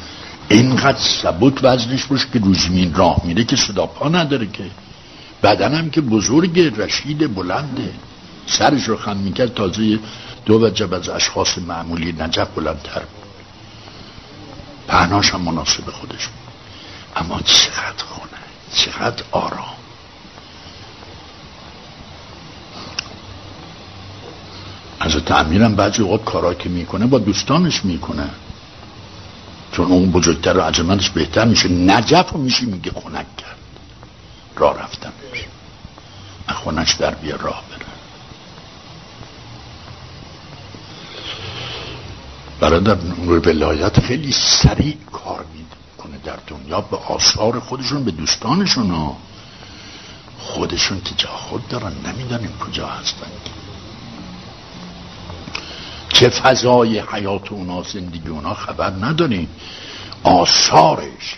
اینقدر 0.49 0.97
ثبوت 0.97 1.63
وزنش 1.63 2.05
باشه 2.05 2.27
که 2.33 2.39
روزمین 2.39 2.93
راه 2.93 3.21
میره 3.23 3.43
که 3.43 3.55
صدا 3.55 3.85
پا 3.85 4.09
نداره 4.09 4.47
که. 4.47 4.71
بدنم 5.43 5.89
که 5.89 6.01
بزرگ 6.01 6.59
رشید 6.59 7.35
بلنده. 7.35 7.93
سرش 8.47 8.83
رو 8.83 8.97
خم 8.97 9.17
می‌کرد 9.17 9.53
تازه 9.53 9.99
دو 10.45 10.65
وجب 10.65 10.93
از 10.93 11.09
اشخاص 11.09 11.57
معمولی 11.57 12.15
نجب 12.19 12.47
بلندتر 12.55 12.99
بود. 12.99 13.27
پهناش 14.87 15.33
هم 15.33 15.41
مناسب 15.41 15.89
خودش 15.91 16.27
بود. 16.27 16.53
اما 17.15 17.41
چقدر 17.41 18.03
خونه 18.09 18.37
چقدر 18.73 19.23
آرام. 19.31 19.76
از 25.15 25.23
تعمیرم 25.23 25.75
بعضی 25.75 26.01
اوقات 26.01 26.23
کارا 26.23 26.53
که 26.53 26.69
می‌کنه 26.69 27.05
با 27.05 27.19
دوستانش 27.19 27.85
می‌کنه. 27.85 28.29
چون 29.71 29.85
اون 29.85 30.11
بزرگتر 30.11 30.57
و 30.57 30.61
عجمتش 30.61 31.09
بهتر 31.09 31.45
میشه 31.45 31.69
نجف 31.69 32.29
رو 32.31 32.39
میشه 32.39 32.65
میگه 32.65 32.91
خونک 32.91 33.37
کرد. 33.37 33.57
راه 34.55 34.79
رفتن 34.79 35.11
خونش 36.47 36.93
در 36.93 37.15
بیا 37.15 37.35
راه 37.35 37.63
بره. 37.69 37.85
برادر 42.59 42.97
نور 43.03 43.49
ولایت 43.49 43.99
خیلی 43.99 44.31
سریع 44.31 44.97
کار 45.11 45.45
می‌کنه 45.53 46.17
در 46.23 46.37
دنیا 46.47 46.81
به 46.81 46.97
آثار 46.97 47.59
خودشون 47.59 48.03
به 48.03 48.11
دوستانشون. 48.11 48.91
ها 48.91 49.17
خودشون 50.39 51.01
که 51.01 51.15
جا 51.17 51.29
خود 51.29 51.67
دارن 51.67 51.93
نمی‌دانیم 52.05 52.53
کجا 52.59 52.87
هستن. 52.87 53.27
چه 56.09 56.29
فضای 56.29 56.99
حیات 56.99 57.51
اونا 57.51 57.83
زندگی 57.83 58.29
اونا 58.29 58.53
خبر 58.53 58.89
نداریم 58.89 59.49
آثارش. 60.23 61.35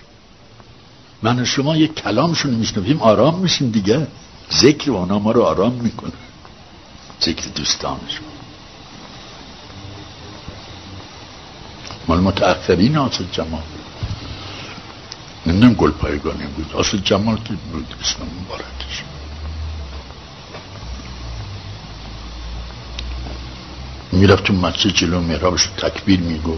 من 1.24 1.39
و 1.39 1.45
شما 1.45 1.78
یک 1.78 1.95
کلامشون 1.95 2.53
میشنویم 2.53 3.01
آرام 3.01 3.39
میشیم 3.39 3.72
دیگه. 3.72 4.07
ذکر 4.51 4.91
اونا 4.91 5.20
ما 5.20 5.32
رو 5.32 5.43
آرام 5.43 5.74
می‌کنه. 5.74 6.11
ذکر 7.22 7.47
دوستانشون 7.55 8.26
مال 12.07 12.20
متأخرین 12.20 12.97
آسد 12.97 13.32
جمال. 13.32 13.61
نمی‌دونم 15.45 15.74
گل 15.74 15.91
پایگانی 15.91 16.43
بود. 16.43 16.74
آسد 16.74 17.03
جمال 17.03 17.36
بود 17.72 17.95
اسم 18.01 18.20
مبارکش. 18.41 19.03
می‌رفت 24.12 24.43
تو 24.43 24.53
مسجد 24.53 24.89
جلو 24.89 25.22
محرابش 25.22 25.70
تکبیر 25.78 26.20
میگو 26.20 26.57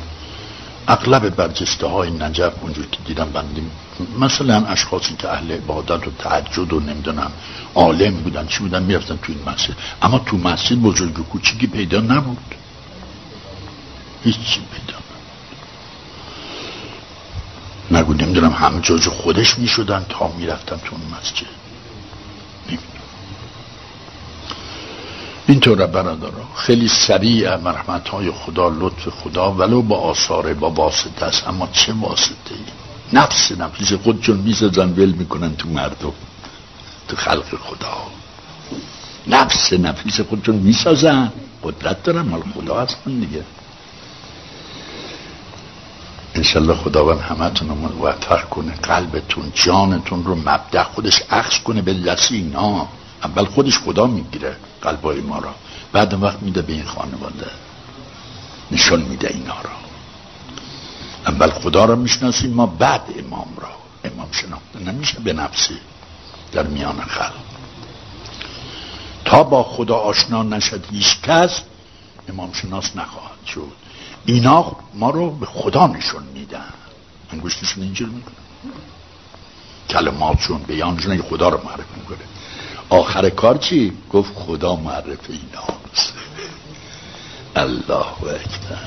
اغلب 0.88 1.36
برجسته 1.36 1.88
های 1.88 2.12
نجف 2.12 2.54
اونجور 2.62 2.86
که 2.86 2.97
دیدم 3.06 3.30
بندیم 3.30 3.72
مثلا 4.20 4.66
اشخاصی 4.66 5.16
که 5.16 5.30
اهل 5.30 5.52
عبادت 5.52 6.08
و 6.08 6.12
تعجد 6.20 6.74
و 6.74 6.80
نمی‌دونم 6.80 7.32
عالم 7.76 8.16
بودن 8.16 8.47
چی 8.47 8.60
بودن 8.60 8.84
می‌رفتن 8.84 9.20
تو 9.24 9.34
این 9.34 9.49
مسجد. 9.49 9.76
اما 10.02 10.20
تو 10.20 10.38
مسجد 10.38 10.76
بزرگ 10.76 11.20
و 11.20 11.24
کوچیکی 11.24 11.68
پیدا 11.68 11.99
نبود. 11.99 12.56
هیچی 14.24 14.62
پیدا 14.72 14.99
نگو 17.91 18.14
نمی‌دونم 18.14 18.52
همه 18.52 18.82
جاج 18.82 19.08
خودش 19.08 19.60
می‌شدن 19.60 20.06
تا 20.10 20.28
می‌رفتن 20.38 20.78
تو 20.78 20.95
اون 20.95 21.20
مسجد. 21.20 21.62
اینطور 25.52 25.86
برادرها 25.88 26.56
خیلی 26.56 26.88
سریع 26.88 27.56
مرحمت 27.56 28.10
های 28.10 28.32
خدا 28.32 28.70
لطف 28.70 29.10
خدا 29.10 29.52
ولو 29.52 29.82
با 29.82 29.97
آثار 29.97 30.54
با 30.54 30.70
واسطه 30.70 31.26
است. 31.26 31.47
اما 31.47 31.70
چه 31.72 31.93
واسطه 31.93 32.36
ای 32.52 32.64
نفس. 33.14 33.52
نفس 33.52 33.93
خودشون 33.93 34.38
می‌سازن 34.38 34.89
ول 34.89 35.12
می‌کنن 35.12 35.56
تو 35.56 35.70
مردم 35.70 36.14
تو 37.08 37.16
خلق 37.16 37.43
خدا. 37.43 37.97
نفس 39.28 39.74
نفیس 39.74 40.22
خودشون 40.22 40.56
می‌سازن. 40.56 41.32
قدرت 41.64 42.04
دارن 42.04 42.22
مال 42.22 42.41
خدا 42.56 42.82
هستن 42.82 43.20
دیگه. 43.20 43.43
انشالله 46.36 46.74
خداوند 46.74 47.20
همتون 47.20 47.70
رو 47.70 47.76
موفق 47.76 48.49
کنه 48.49 48.72
قلبتون 48.72 49.52
جانتون 49.54 50.24
رو 50.24 50.36
مبدع 50.36 50.84
خودش 50.84 51.22
عکس 51.30 51.60
کنه 51.60 51.82
به 51.82 51.93
دست 51.93 52.32
اینا 52.32 52.88
اول 53.24 53.45
خودش 53.45 53.80
خدا 53.80 54.08
می‌گیره. 54.08 54.56
قلبای 54.82 55.22
ما 55.22 55.40
را. 55.40 55.56
بعد 55.94 56.24
وقت 56.24 56.42
میده 56.42 56.62
به 56.62 56.74
این 56.74 56.86
خانواده. 56.86 57.48
نشون 58.72 59.02
میده 59.02 59.28
اینا 59.28 59.62
را. 59.62 59.70
اول 61.28 61.50
خدا 61.50 61.86
را 61.86 61.96
می‌شناسیم 61.96 62.54
ما 62.54 62.66
بعد 62.66 63.02
امام 63.20 63.54
را. 63.58 63.70
امام 64.04 64.32
شناخته 64.32 64.80
نمیشه 64.80 65.20
به 65.20 65.34
نفسی 65.34 65.78
در 66.52 66.68
میان 66.68 67.02
خلق. 67.02 67.34
تا 69.26 69.44
با 69.44 69.64
خدا 69.64 69.96
آشنا 69.96 70.44
نشد 70.44 70.86
هیچ 70.92 71.22
کس 71.22 71.62
امام 72.30 72.54
شناس 72.54 72.96
نخواهد 72.96 73.46
شد. 73.48 73.72
اینا 74.26 74.76
ما 74.94 75.10
رو 75.10 75.32
به 75.32 75.46
خدا 75.46 75.88
نشون 75.88 76.24
میدن. 76.24 76.74
انگوشتشون 77.32 77.84
اینجور 77.84 78.10
می‌کنه. 78.10 78.36
کلماتشون 79.90 80.64
بیانشون 80.64 81.22
خدا 81.22 81.50
رو 81.50 81.62
معرفی 81.66 82.00
می‌کنه. 82.00 82.18
آخر 82.92 83.30
کار 83.30 83.58
چی؟ 83.58 83.94
گفت 84.12 84.32
خدا 84.36 84.76
معرف 84.76 85.30
ایناست 85.30 86.14
الله 87.56 88.24
اکبر. 88.24 88.78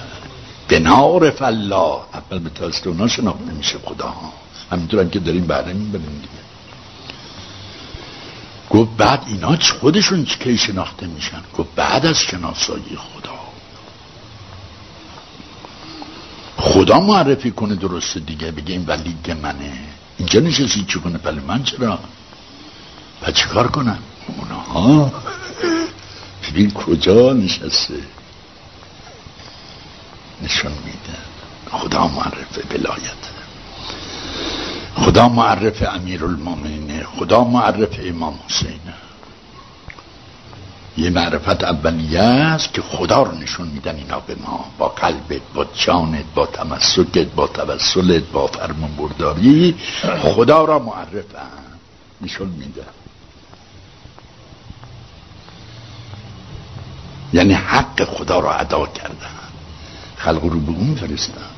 به 0.69 0.79
نعرف 0.79 1.43
الله. 1.43 1.99
اول 2.15 2.39
به 2.39 2.51
توسط 2.51 2.87
اونا 2.87 3.09
شناخته 3.09 3.53
میشه 3.53 3.79
خدا. 3.85 4.15
همینطور 4.73 5.05
که 5.05 5.19
داریم 5.19 5.47
بهره 5.47 5.73
می‌بریم 5.73 6.21
دیگه. 6.23 6.45
گفت 8.71 8.97
بعد 8.97 9.23
اینا 9.27 9.57
خودشون 9.81 10.25
کی 10.25 10.59
شناخته 10.59 11.07
میشن؟ 11.07 11.43
گفت 11.59 11.75
بعد 11.77 12.07
از 12.07 12.19
شناسایی 12.19 12.97
خدا. 12.97 13.39
خدا 16.57 17.01
معرفی 17.01 17.51
کنه 17.51 17.75
درسته 17.75 18.21
دیگه. 18.21 18.51
بگه 18.51 18.73
این 18.73 18.85
ولی 18.87 19.17
منه 19.43 19.73
اینجا 20.19 20.41
نشستی 20.41 20.85
چی 20.89 21.01
کنه؟ 21.01 21.19
پلی 21.19 21.41
من 21.41 21.63
چرا 21.63 21.99
و 23.27 23.31
چی 23.31 23.49
کار 23.49 23.69
کنن؟ 23.69 23.99
اونها؟ 24.27 25.13
ببین 26.51 26.71
کجا 26.71 27.33
نشسته. 27.33 27.95
نشون 30.43 30.73
میده 30.73 31.19
خدا 31.71 32.09
معرف 32.09 32.59
بلایت 32.71 33.25
خدا 34.95 35.29
معرف 35.29 35.83
امیر 35.95 36.25
المومنینه 36.25 37.05
خدا 37.05 37.45
معرف 37.45 38.01
امام 38.05 38.39
حسینه 38.49 38.95
یه 40.97 41.11
معرفت 41.11 41.65
اولیه 41.65 42.21
است 42.21 42.75
که 42.75 42.83
خدا 42.83 43.23
رو 43.23 43.39
نشون 43.39 43.69
میدن 43.69 43.97
اینا 43.97 44.21
به 44.21 44.35
ما. 44.35 44.65
با 44.79 44.89
قلبت 44.89 45.41
با 45.55 45.67
جانت 45.75 46.25
با 46.35 46.47
تمسکت 46.47 47.27
با 47.27 47.47
توسلت 47.47 48.23
با 48.23 48.47
فرمان 48.47 48.91
برداری 48.97 49.75
خدا 50.23 50.65
را 50.65 50.79
معرفن. 50.79 51.65
نشون 52.23 52.49
میدن. 52.49 53.04
یعنی 57.35 57.55
حق 57.55 58.05
خدا 58.05 58.39
را 58.39 58.55
ادا 58.55 58.87
کردن. 58.87 59.31
خلق 60.17 60.45
رو 60.45 60.61
به 60.61 60.71
اون 60.71 60.95
فرستن. 60.95 61.51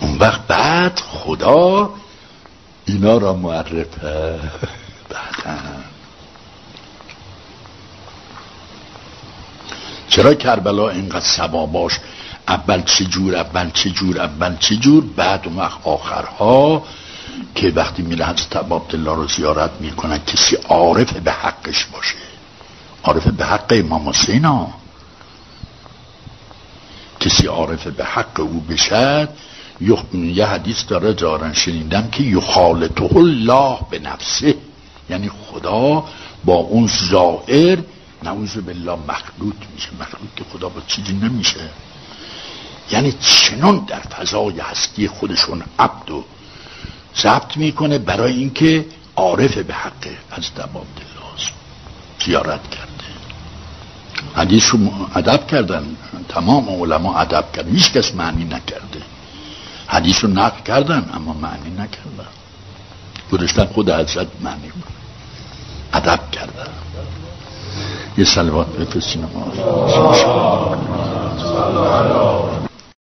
اون 0.00 0.18
وقت 0.18 0.46
بعد 0.46 0.98
خدا 0.98 1.90
اینا 2.84 3.18
را 3.18 3.32
معرفه. 3.34 4.40
بعدا 5.10 5.58
چرا 10.08 10.34
کربلا 10.34 10.88
اینقدر 10.88 11.20
سباباش 11.20 11.98
اول 12.48 12.82
چه 12.82 13.04
جور 13.04 13.36
اول 13.36 13.70
چه 13.70 13.90
جور 13.90 14.20
اول 14.20 14.56
چه 14.56 14.76
جور؟ 14.76 15.04
بعد 15.16 15.42
اون 15.46 15.56
وقت 15.56 15.78
آخرها 15.84 16.84
که 17.54 17.72
وقتی 17.76 18.02
میره 18.02 18.26
حضرت 18.26 18.56
عبدالله 18.56 19.14
رو 19.14 19.28
زیارت 19.28 19.70
می‌کنن 19.80 20.18
کسی 20.18 20.56
عارف 20.56 21.12
به 21.12 21.32
حقش 21.32 21.84
باشه. 21.84 22.25
عارف 23.06 23.26
به 23.26 23.44
حق 23.44 23.66
امام 23.70 24.08
حسین 24.08 24.44
ها. 24.44 24.74
کسی 27.20 27.46
عارف 27.46 27.86
به 27.86 28.04
حق 28.04 28.40
او 28.40 28.60
بشد 28.60 29.28
یه 30.14 30.46
حدیث 30.46 30.84
داره 30.88 31.14
جارن 31.14 31.52
شنیدم 31.52 32.08
که 32.10 32.22
یخالطه 32.22 33.16
الله 33.16 33.78
به 33.90 33.98
نفسه. 33.98 34.54
یعنی 35.10 35.28
خدا 35.28 36.04
با 36.44 36.54
اون 36.54 36.86
زائر 36.86 37.78
نعوذ 38.22 38.56
بالله 38.56 38.98
مخلوط 39.08 39.56
میشه. 39.74 39.88
مخلوط 40.00 40.30
که 40.36 40.44
خدا 40.52 40.68
با 40.68 40.80
چیزی 40.86 41.12
نمیشه. 41.12 41.60
یعنی 42.90 43.12
چنان 43.12 43.84
در 43.84 44.00
فضای 44.00 44.60
هستی 44.60 45.08
خودشون 45.08 45.62
عبد 45.78 46.10
و 46.10 46.24
ضبط 47.16 47.56
می‌کنه 47.56 47.98
برای 47.98 48.32
اینکه 48.32 48.86
عارف 49.16 49.58
به 49.58 49.74
حق 49.74 50.08
از 50.30 50.54
دباب 50.54 50.86
دلاز 50.96 51.50
زیارت 52.24 52.70
کرده 52.70 52.85
حدیث 54.36 54.74
رو 54.74 54.78
ادب 55.14 55.46
کردن. 55.46 55.84
تمام 56.28 56.68
علما 56.68 57.18
ادب 57.18 57.44
کردن. 57.52 57.70
هیچ 57.70 57.92
کس 57.92 58.14
معنی 58.14 58.44
نکرده. 58.44 59.02
حدیث 59.86 60.24
رو 60.24 60.30
نقل 60.30 60.62
کردن 60.64 61.10
اما 61.14 61.32
معنی 61.32 61.70
نکردن. 61.70 62.30
گذاشتن 63.32 63.64
خود 63.64 63.90
حضرت 63.90 64.26
معنی 64.40 64.68
بود 64.68 64.84
ادب 65.92 66.20
کردن. 66.32 66.72
یه 68.18 68.24
سلوات 68.24 68.66
بفرستین 68.66 69.22
ما 69.22 69.52